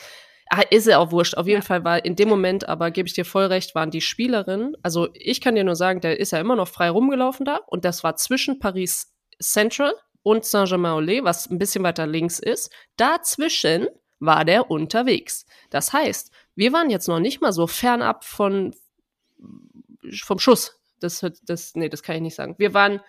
[0.49, 1.35] Ach, ist er auch wurscht.
[1.35, 1.65] Auf jeden ja.
[1.65, 5.09] Fall war in dem Moment, aber gebe ich dir voll recht, waren die Spielerinnen, also
[5.13, 8.03] ich kann dir nur sagen, der ist ja immer noch frei rumgelaufen da und das
[8.03, 9.93] war zwischen Paris Central
[10.23, 12.71] und Saint-Germain-en-Laye, was ein bisschen weiter links ist.
[12.97, 13.87] Dazwischen
[14.19, 15.45] war der unterwegs.
[15.69, 18.75] Das heißt, wir waren jetzt noch nicht mal so fernab von,
[20.23, 20.79] vom Schuss.
[20.99, 22.55] Das, das, nee, das kann ich nicht sagen.
[22.57, 22.99] Wir waren,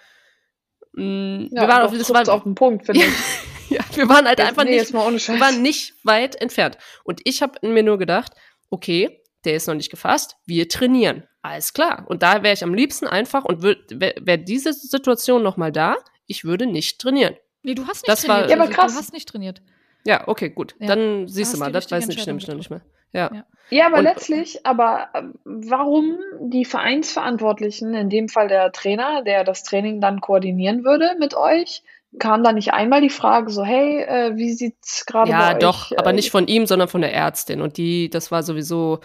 [0.92, 3.12] mh, mm, ja, wir waren auf, das war, auf den Punkt, finde ich.
[3.70, 6.78] ja, wir waren halt jetzt, einfach nee, nicht, wir waren nicht weit entfernt.
[7.02, 8.32] Und ich habe mir nur gedacht,
[8.70, 11.24] okay, der ist noch nicht gefasst, wir trainieren.
[11.42, 12.04] Alles klar.
[12.08, 15.96] Und da wäre ich am liebsten einfach und wäre wär diese Situation noch mal da,
[16.31, 17.37] ich würde nicht trainieren.
[17.62, 18.49] Nee, du hast nicht das trainiert.
[18.49, 18.93] War, ja, aber krass.
[18.93, 19.61] Du hast nicht trainiert.
[20.07, 20.74] Ja, okay, gut.
[20.78, 22.81] Ja, Dann siehst du mal, das weiß ich nämlich noch nicht mehr.
[23.12, 23.31] Ja.
[23.35, 23.45] Ja.
[23.70, 29.45] Ja, aber Und- letztlich, aber äh, warum die Vereinsverantwortlichen, in dem Fall der Trainer, der
[29.45, 31.83] das Training dann koordinieren würde mit euch,
[32.18, 35.92] kam da nicht einmal die Frage so, hey, äh, wie sieht's gerade Ja, bei doch,
[35.92, 35.98] euch?
[35.98, 37.61] aber äh, nicht von ihm, sondern von der Ärztin.
[37.61, 39.00] Und die, das war sowieso,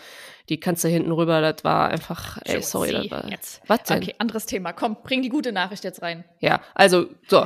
[0.49, 3.29] die kannst du hinten rüber, das war einfach, ey, sorry, das war.
[3.29, 3.61] jetzt.
[3.67, 4.01] Was denn?
[4.01, 4.73] Okay, anderes Thema.
[4.73, 6.23] Komm, bring die gute Nachricht jetzt rein.
[6.39, 7.45] Ja, also, so.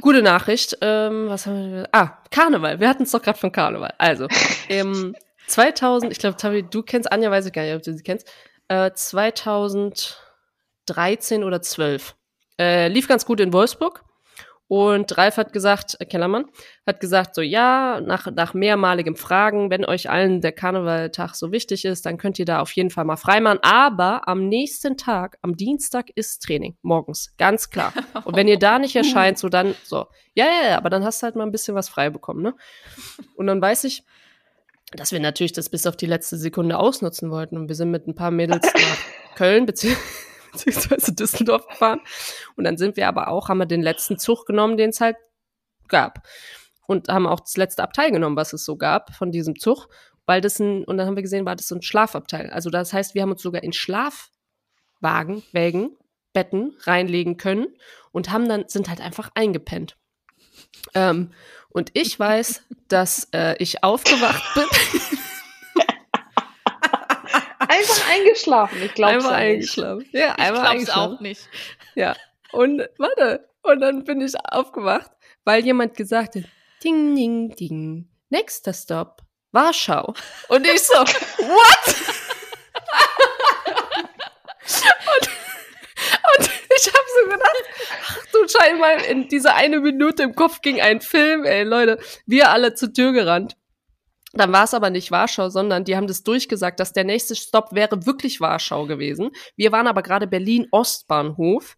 [0.00, 0.78] Gute Nachricht.
[0.80, 1.88] Ähm, was haben wir?
[1.92, 2.80] Ah, Karneval.
[2.80, 3.92] Wir hatten es doch gerade von Karneval.
[3.98, 4.26] Also,
[4.70, 5.14] ähm,
[5.48, 8.26] 2000, ich glaube, Tabi, du kennst Anja, weiß ich gar nicht, ob du sie kennst.
[8.68, 12.14] Äh, 2013 oder 12.
[12.58, 14.02] Äh, lief ganz gut in Wolfsburg.
[14.72, 16.46] Und Ralf hat gesagt, äh, Kellermann,
[16.86, 21.84] hat gesagt, so ja, nach, nach mehrmaligem Fragen, wenn euch allen der Karnevaltag so wichtig
[21.84, 23.58] ist, dann könnt ihr da auf jeden Fall mal freimachen.
[23.60, 27.92] Aber am nächsten Tag, am Dienstag ist Training, morgens, ganz klar.
[28.24, 31.20] Und wenn ihr da nicht erscheint, so dann, so, ja, ja, ja, aber dann hast
[31.20, 32.54] du halt mal ein bisschen was frei bekommen, ne?
[33.36, 34.04] Und dann weiß ich,
[34.92, 37.58] dass wir natürlich das bis auf die letzte Sekunde ausnutzen wollten.
[37.58, 39.94] Und wir sind mit ein paar Mädels nach Köln bezieh
[40.52, 42.00] beziehungsweise Düsseldorf gefahren.
[42.56, 45.16] Und dann sind wir aber auch, haben wir den letzten Zug genommen, den es halt
[45.88, 46.26] gab.
[46.86, 49.88] Und haben auch das letzte Abteil genommen, was es so gab von diesem Zug,
[50.26, 52.50] weil das ein, und dann haben wir gesehen, war das so ein Schlafabteil.
[52.50, 55.96] Also das heißt, wir haben uns sogar in Schlafwagen, Wägen,
[56.32, 57.66] Betten reinlegen können
[58.10, 59.96] und haben dann, sind halt einfach eingepennt.
[60.94, 61.32] Ähm,
[61.70, 64.64] und ich weiß, dass äh, ich aufgewacht bin.
[67.72, 69.26] Einfach eingeschlafen, ich glaube nicht.
[69.30, 70.08] eingeschlafen.
[70.12, 71.16] Ja, Ich einmal glaub's eingeschlafen.
[71.16, 71.48] auch nicht.
[71.94, 72.16] Ja.
[72.52, 73.48] Und warte.
[73.62, 75.10] Und dann bin ich aufgewacht,
[75.44, 76.44] weil jemand gesagt hat,
[76.82, 78.08] ding, ding, ding.
[78.28, 80.14] Nächster Stop, Warschau.
[80.48, 81.94] Und ich so, what?
[85.18, 85.28] und,
[86.38, 87.64] und ich habe so gedacht,
[88.02, 92.50] ach du scheinbar, in dieser eine Minute im Kopf ging ein Film, ey Leute, wir
[92.50, 93.56] alle zur Tür gerannt.
[94.32, 97.72] Dann war es aber nicht Warschau, sondern die haben das durchgesagt, dass der nächste Stopp
[97.72, 99.30] wäre wirklich Warschau gewesen.
[99.56, 101.76] Wir waren aber gerade Berlin-Ostbahnhof.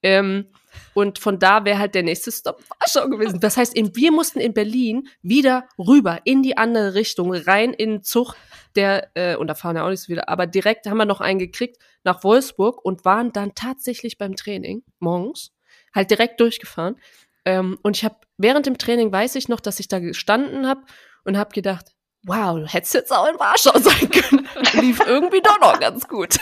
[0.00, 0.52] Ähm,
[0.94, 3.40] und von da wäre halt der nächste Stopp Warschau gewesen.
[3.40, 7.90] Das heißt, in, wir mussten in Berlin wieder rüber in die andere Richtung, rein in
[7.90, 8.34] den Zug,
[8.76, 11.20] der, äh, und da fahren ja auch nicht so wieder, aber direkt haben wir noch
[11.20, 15.52] einen gekriegt nach Wolfsburg und waren dann tatsächlich beim Training morgens,
[15.92, 16.96] halt direkt durchgefahren.
[17.44, 20.82] Ähm, und ich habe während dem Training weiß ich noch, dass ich da gestanden habe
[21.24, 21.86] und habe gedacht,
[22.24, 24.48] wow, du hättest jetzt auch in Warschau sein können.
[24.80, 26.36] Lief irgendwie doch noch ganz gut.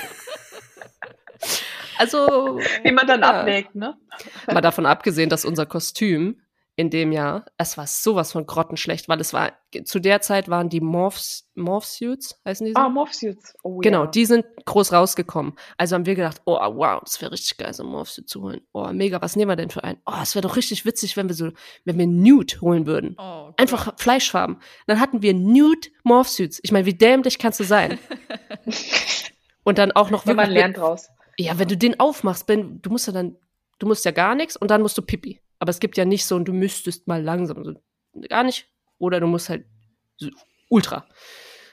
[1.99, 3.41] Also, Wie man dann Ja.
[3.41, 3.97] abwägt, ne?
[4.53, 6.41] mal davon abgesehen, dass unser Kostüm
[6.79, 9.53] in dem Jahr, es war sowas von grottenschlecht, weil es war,
[9.85, 12.79] zu der Zeit waren die Morphs, Morphsuits, heißen die so?
[12.79, 13.55] Ah, Morphsuits.
[13.63, 14.11] Oh, Genau, ja.
[14.11, 15.55] die sind groß rausgekommen.
[15.79, 18.61] Also haben wir gedacht, oh wow, das wäre richtig geil, so ein Morphsuit zu holen.
[18.75, 19.99] Oh, mega, was nehmen wir denn für einen?
[20.05, 21.51] Oh, es wäre doch richtig witzig, wenn wir so,
[21.87, 23.17] wenn wir Nude holen würden.
[23.19, 23.53] Oh.
[23.57, 24.59] Einfach Fleischfarben.
[24.87, 26.61] Dann hatten wir Nude Morphsuits.
[26.63, 27.99] Ich meine, wie dämlich kannst du sein?
[29.65, 31.09] Und dann auch noch Ja, man lernt draus.
[31.39, 33.37] ja, wenn du den aufmachst, Ben, du musst ja dann,
[33.79, 35.41] du musst ja gar nichts und dann musst du Pipi.
[35.59, 37.75] Aber es gibt ja nicht so, und du müsstest mal langsam, so,
[38.29, 38.67] gar nicht.
[38.99, 39.65] Oder du musst halt
[40.17, 40.29] so,
[40.69, 41.07] ultra.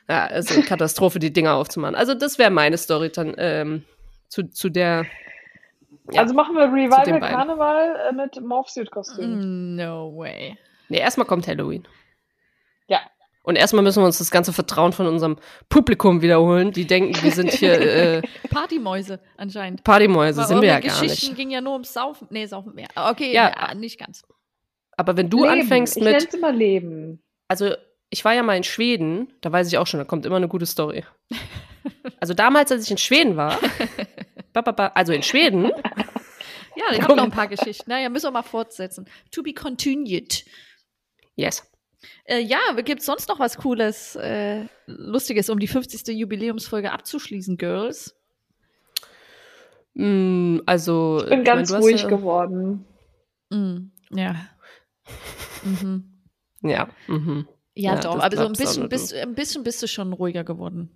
[0.10, 1.96] Ja, also eine Katastrophe, die Dinger aufzumachen.
[1.96, 3.84] Also das wäre meine Story dann ähm,
[4.30, 5.06] zu, zu der.
[6.12, 7.20] Ja, Also machen wir Revival.
[7.20, 9.74] Karneval äh, mit Morphsuit-Kostüm.
[9.74, 10.58] Mm, No way.
[10.90, 11.88] Nee, erstmal kommt Halloween.
[13.44, 15.38] Und erstmal müssen wir uns das ganze Vertrauen von unserem
[15.70, 16.72] Publikum wiederholen.
[16.72, 19.84] Die denken, wir sind hier äh, Partymäuse anscheinend.
[19.84, 20.46] Partymäuse.
[20.46, 21.36] Sind wir ja gar Geschichten nicht.
[21.38, 22.28] ging ja nur ums Saufen.
[22.32, 22.88] Nee, Saufen mehr.
[22.96, 23.54] Okay, Ja.
[23.56, 24.24] ja, nicht ganz.
[24.96, 25.62] Aber wenn du Leben.
[25.62, 26.14] anfängst ich mit.
[26.14, 27.22] nenn's immer Leben.
[27.48, 27.74] also
[28.10, 30.48] ich war ja mal in Schweden, da weiß ich auch schon, da kommt immer eine
[30.48, 31.04] gute Story.
[32.20, 33.58] Also damals, als ich in Schweden war,
[34.94, 35.72] also in Schweden,
[36.76, 37.90] Ja, ich habe noch ein paar Geschichten.
[37.90, 39.06] Naja, müssen wir mal fortsetzen.
[39.32, 40.44] To be continued.
[41.36, 41.70] yes.
[42.26, 46.08] Äh, ja, gibt's sonst noch was Cooles, äh, Lustiges, um die 50.
[46.08, 48.16] Jubiläumsfolge abzuschließen, Girls?
[49.96, 52.86] Mm, also Ich bin mein, ganz hast ruhig ja, geworden.
[53.50, 54.36] Mm, ja.
[55.66, 56.04] Mhm.
[56.62, 57.48] Ja, mhm.
[57.74, 60.92] Ja, Ja, doch, aber so ein bisschen, bist, ein bisschen bist du schon ruhiger geworden.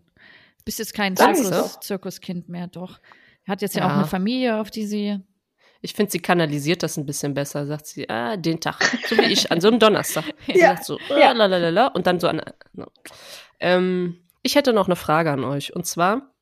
[0.65, 2.99] Bist jetzt kein Zirkus, Zirkuskind mehr, doch.
[3.47, 3.87] Hat jetzt ja, Ja.
[3.87, 5.19] auch eine Familie, auf die sie.
[5.81, 7.65] Ich finde, sie kanalisiert das ein bisschen besser.
[7.67, 8.77] Sagt sie, ah, den Tag.
[9.07, 10.25] So wie ich, an so einem Donnerstag.
[10.47, 11.29] Sie Ja, sagt so, ja.
[11.29, 12.41] ah, lalalala, und dann so an.
[12.73, 12.87] no.
[13.59, 15.75] Ähm, ich hätte noch eine Frage an euch.
[15.75, 16.33] Und zwar,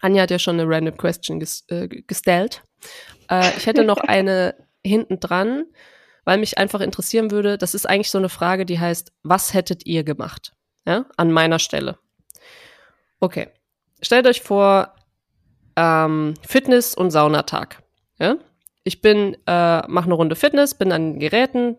[0.00, 2.62] Anja hat ja schon eine random question ges äh, gestellt.
[3.30, 5.64] Äh, ich hätte noch eine hinten dran,
[6.24, 7.58] weil mich einfach interessieren würde.
[7.58, 10.52] Das ist eigentlich so eine Frage, die heißt, was hättet ihr gemacht?
[10.86, 11.98] Ja, an meiner Stelle.
[13.20, 13.48] Okay.
[14.00, 14.96] Stellt euch vor,
[15.76, 17.81] ähm, Fitness- und Saunatag.
[18.22, 18.36] Ja?
[18.84, 21.76] Ich bin, äh, mache eine Runde Fitness, bin an den Geräten,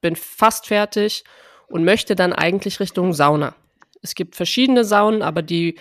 [0.00, 1.22] bin fast fertig
[1.68, 3.54] und möchte dann eigentlich Richtung Sauna.
[4.02, 5.78] es gibt verschiedene Saunen, aber die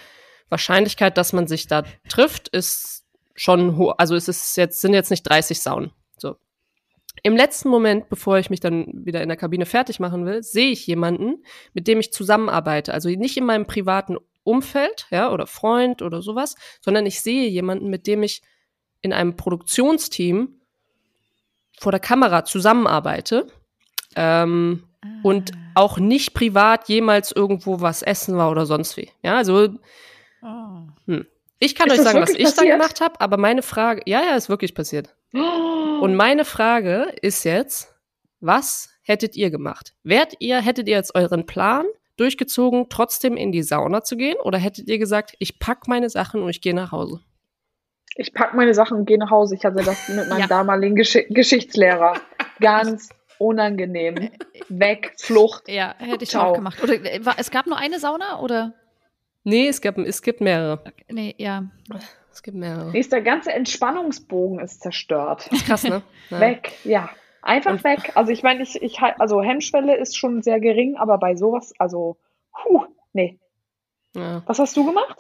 [0.50, 3.96] Wahrscheinlichkeit, dass man sich da trifft, ist schon hoch.
[3.98, 5.92] Also es ist jetzt, sind jetzt nicht 30 Saunen.
[6.18, 6.36] So.
[7.24, 10.72] Im letzten Moment, bevor ich mich dann wieder in der Kabine fertig machen will, sehe
[10.72, 11.44] ich jemanden,
[11.74, 12.94] mit dem ich zusammenarbeite.
[12.94, 17.90] Also nicht in meinem privaten Umfeld, ja, oder Freund oder sowas, sondern ich sehe jemanden,
[17.90, 18.42] mit dem ich
[19.06, 20.50] in einem Produktionsteam
[21.80, 23.48] vor der Kamera zusammenarbeite
[24.16, 25.08] ähm, ah.
[25.24, 29.12] und auch nicht privat jemals irgendwo was essen war oder sonst wie.
[29.24, 29.70] Ja, also
[30.42, 30.48] oh.
[31.06, 31.26] hm.
[31.60, 34.36] ich kann ist euch sagen, was ich da gemacht habe, aber meine Frage, ja, ja,
[34.36, 35.16] ist wirklich passiert.
[35.34, 36.00] Oh.
[36.02, 37.94] Und meine Frage ist jetzt,
[38.40, 39.94] was hättet ihr gemacht?
[40.04, 41.86] Wärt ihr, hättet ihr jetzt euren Plan
[42.18, 44.38] durchgezogen, trotzdem in die Sauna zu gehen?
[44.44, 47.20] Oder hättet ihr gesagt, ich pack meine Sachen und ich gehe nach Hause?
[48.16, 49.56] Ich pack meine Sachen und gehe nach Hause.
[49.56, 50.48] Ich hatte das mit meinem ja.
[50.48, 52.14] damaligen Gesch Geschichtslehrer.
[52.62, 54.30] Ganz unangenehm.
[54.70, 55.68] Weg, Flucht.
[55.68, 56.52] Ja, hätte ich Ciao.
[56.52, 56.82] auch gemacht.
[56.82, 58.74] Oder äh, es gab nur eine Sauna oder?
[59.44, 60.82] Nee, es, gab, es gibt mehrere.
[61.10, 61.66] Nee, ja.
[62.32, 62.92] Es gibt mehrere.
[62.92, 65.48] Nee, der ganze Entspannungsbogen ist zerstört.
[65.52, 66.02] ist krass, ne?
[66.30, 66.40] Ja.
[66.42, 67.10] Weg, ja.
[67.42, 68.14] Einfach Und weg.
[68.16, 72.18] Also ich meine, ich, ich also Hemmschwelle ist schon sehr gering, aber bei sowas, also,
[72.52, 73.40] puh, nee.
[74.16, 74.42] Ja.
[74.48, 75.20] Was hast du gemacht?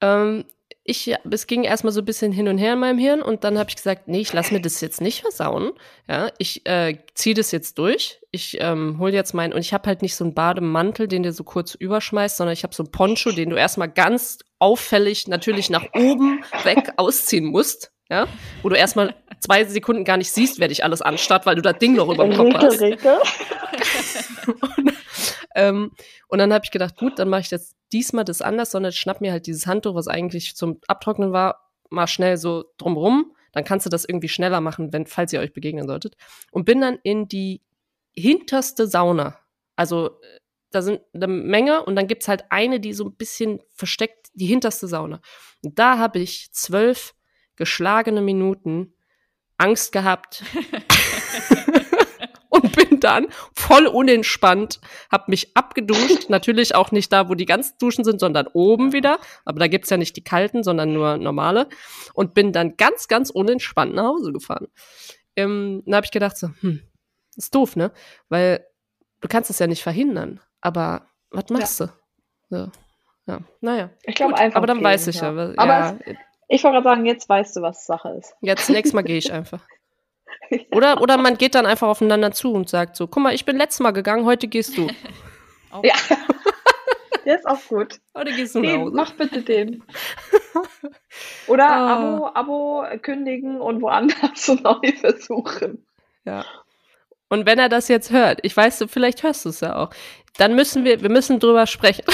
[0.00, 0.46] Ähm,
[0.84, 3.56] ich, es ging erstmal so ein bisschen hin und her in meinem Hirn und dann
[3.56, 5.72] habe ich gesagt, nee, ich lasse mir das jetzt nicht versauen.
[6.08, 8.20] Ja, ich äh, ziehe das jetzt durch.
[8.32, 11.32] Ich ähm, hol jetzt meinen und ich habe halt nicht so einen Bademantel, den du
[11.32, 15.70] so kurz überschmeißt, sondern ich habe so einen Poncho, den du erstmal ganz auffällig natürlich
[15.70, 17.92] nach oben weg ausziehen musst.
[18.10, 18.26] Ja,
[18.62, 21.78] wo du erstmal zwei Sekunden gar nicht siehst, wer dich alles anstarrt, weil du das
[21.78, 22.82] Ding noch über dem Kopf hast.
[24.76, 24.91] und,
[25.54, 25.92] ähm,
[26.28, 29.20] und dann habe ich gedacht, gut, dann mache ich jetzt diesmal das anders, sondern schnapp
[29.20, 33.34] mir halt dieses Handtuch, was eigentlich zum Abtrocknen war, mal schnell so drumrum.
[33.52, 36.16] Dann kannst du das irgendwie schneller machen, wenn, falls ihr euch begegnen solltet.
[36.50, 37.60] Und bin dann in die
[38.14, 39.38] hinterste Sauna.
[39.76, 40.18] Also
[40.70, 44.46] da sind eine Menge und dann gibt's halt eine, die so ein bisschen versteckt, die
[44.46, 45.20] hinterste Sauna.
[45.62, 47.14] Und da habe ich zwölf
[47.56, 48.94] geschlagene Minuten
[49.58, 50.44] Angst gehabt.
[52.52, 54.78] und bin dann voll unentspannt,
[55.10, 59.18] hab mich abgeduscht, natürlich auch nicht da, wo die ganzen Duschen sind, sondern oben wieder,
[59.46, 61.66] aber da gibt's ja nicht die kalten, sondern nur normale
[62.12, 64.68] und bin dann ganz, ganz unentspannt nach Hause gefahren.
[65.34, 66.82] Ähm, dann habe ich gedacht so, hm,
[67.36, 67.90] ist doof, ne?
[68.28, 68.66] Weil
[69.22, 71.86] du kannst es ja nicht verhindern, aber was machst ja.
[72.50, 72.56] du?
[72.56, 72.70] So.
[73.26, 73.90] Ja, naja.
[74.02, 74.58] Ich glaube einfach.
[74.58, 75.32] Aber dann gehen, weiß ich ja.
[75.32, 75.54] ja.
[75.56, 76.16] Aber es,
[76.48, 78.34] ich wollte gerade sagen, jetzt weißt du, was Sache ist.
[78.42, 79.62] Jetzt, nächstes Mal gehe ich einfach.
[80.72, 83.56] Oder, oder man geht dann einfach aufeinander zu und sagt so, guck mal, ich bin
[83.56, 84.86] letztes Mal gegangen, heute gehst du.
[85.82, 85.94] ja.
[87.24, 88.00] Der ist auch gut.
[88.16, 88.96] Heute gehst du den, nach Hause.
[88.96, 89.84] Mach bitte den.
[91.46, 92.26] Oder oh.
[92.34, 95.86] Abo, Abo kündigen und woanders neu versuchen.
[96.24, 96.44] Ja.
[97.28, 99.90] Und wenn er das jetzt hört, ich weiß, vielleicht hörst du es ja auch,
[100.36, 102.04] dann müssen wir, wir müssen drüber sprechen.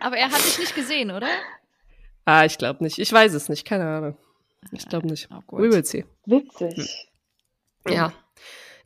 [0.00, 1.28] Aber er hat dich nicht gesehen, oder?
[2.24, 2.98] Ah, ich glaube nicht.
[2.98, 4.16] Ich weiß es nicht, keine Ahnung.
[4.72, 5.28] Ich glaube nicht.
[5.30, 6.04] Oh, We will see.
[6.26, 7.08] Witzig.
[7.86, 7.94] Hm.
[7.94, 8.12] Ja.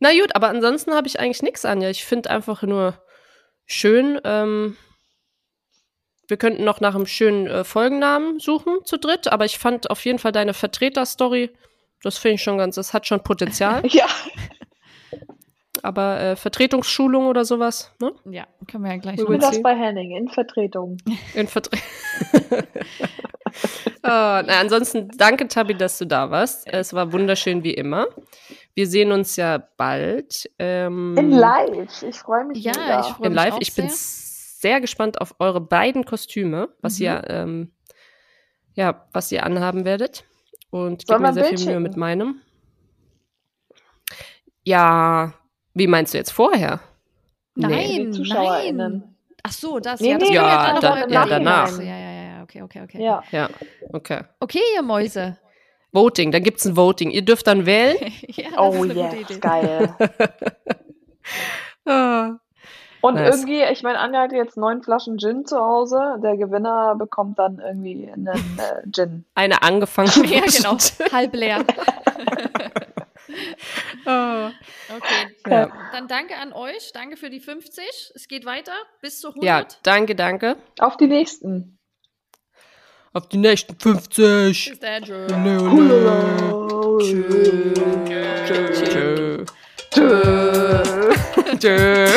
[0.01, 1.81] Na gut, aber ansonsten habe ich eigentlich nichts an.
[1.81, 3.01] Ja, ich finde einfach nur
[3.66, 4.20] schön.
[4.25, 4.77] Ähm,
[6.29, 10.05] wir könnten noch nach einem schönen äh, Folgennamen suchen zu dritt, aber ich fand auf
[10.05, 11.51] jeden Fall deine Vertreterstory,
[12.03, 13.83] das finde ich schon ganz, das hat schon Potenzial.
[13.89, 14.07] ja.
[15.83, 18.12] Aber äh, Vertretungsschulung oder sowas, ne?
[18.25, 19.39] Ja, können wir ja gleich machen.
[19.39, 20.97] das bei Henning, in Vertretung.
[21.35, 21.83] In Vertretung.
[23.87, 26.67] oh, na, ansonsten danke, Tabi, dass du da warst.
[26.73, 28.07] Es war wunderschön wie immer.
[28.75, 30.51] Wir sehen uns ja bald.
[30.59, 32.03] Ähm, in live.
[32.03, 32.65] Ich freue mich.
[32.65, 33.01] Ja, mega.
[33.01, 33.27] ich freue mich.
[33.27, 33.55] In live.
[33.61, 37.05] ich bin sehr gespannt auf eure beiden Kostüme, was mhm.
[37.05, 37.73] ihr, ähm,
[38.75, 40.25] ja, was ihr anhaben werdet.
[40.71, 42.41] Und ich gebe mir sehr viel Mühe mit meinem.
[44.65, 45.35] Ja,
[45.75, 46.81] wie meinst du jetzt vorher?
[47.55, 48.73] Nein, nee.
[48.73, 49.15] nein.
[49.47, 51.79] Ach so, das nee, ja, das nee, ja, da, ja, danach.
[51.79, 51.99] Ja, ja,
[52.45, 53.03] okay, okay, okay.
[53.03, 53.49] Ja, ja
[53.92, 54.22] okay.
[54.40, 55.38] Okay, ihr Mäuse.
[55.92, 57.11] Voting, dann gibt es ein Voting.
[57.11, 57.97] Ihr dürft dann wählen.
[58.26, 59.95] ja, oh yes, geil.
[61.86, 62.36] ah.
[63.01, 63.36] Und nice.
[63.36, 66.16] irgendwie, ich meine, Anja hat jetzt neun Flaschen Gin zu Hause.
[66.22, 69.24] Der Gewinner bekommt dann irgendwie einen äh, Gin.
[69.34, 70.26] Eine angefangene.
[70.34, 70.78] ja, genau.
[71.12, 71.64] Halb leer.
[74.07, 74.51] oh.
[74.97, 75.36] Okay.
[75.47, 75.70] Ja.
[75.92, 76.92] Dann danke an euch.
[76.92, 78.12] Danke für die 50.
[78.14, 79.45] Es geht weiter bis zu 100.
[79.45, 80.57] Ja, danke, danke.
[80.80, 81.78] Auf die nächsten.
[83.15, 84.71] Auf die nächsten 50.
[84.71, 85.05] Bis dann.
[85.05, 85.27] Tschö.
[88.45, 88.75] Tschö.
[88.75, 89.45] Tschö.
[89.91, 90.05] Tschö.
[91.61, 92.09] Tschö.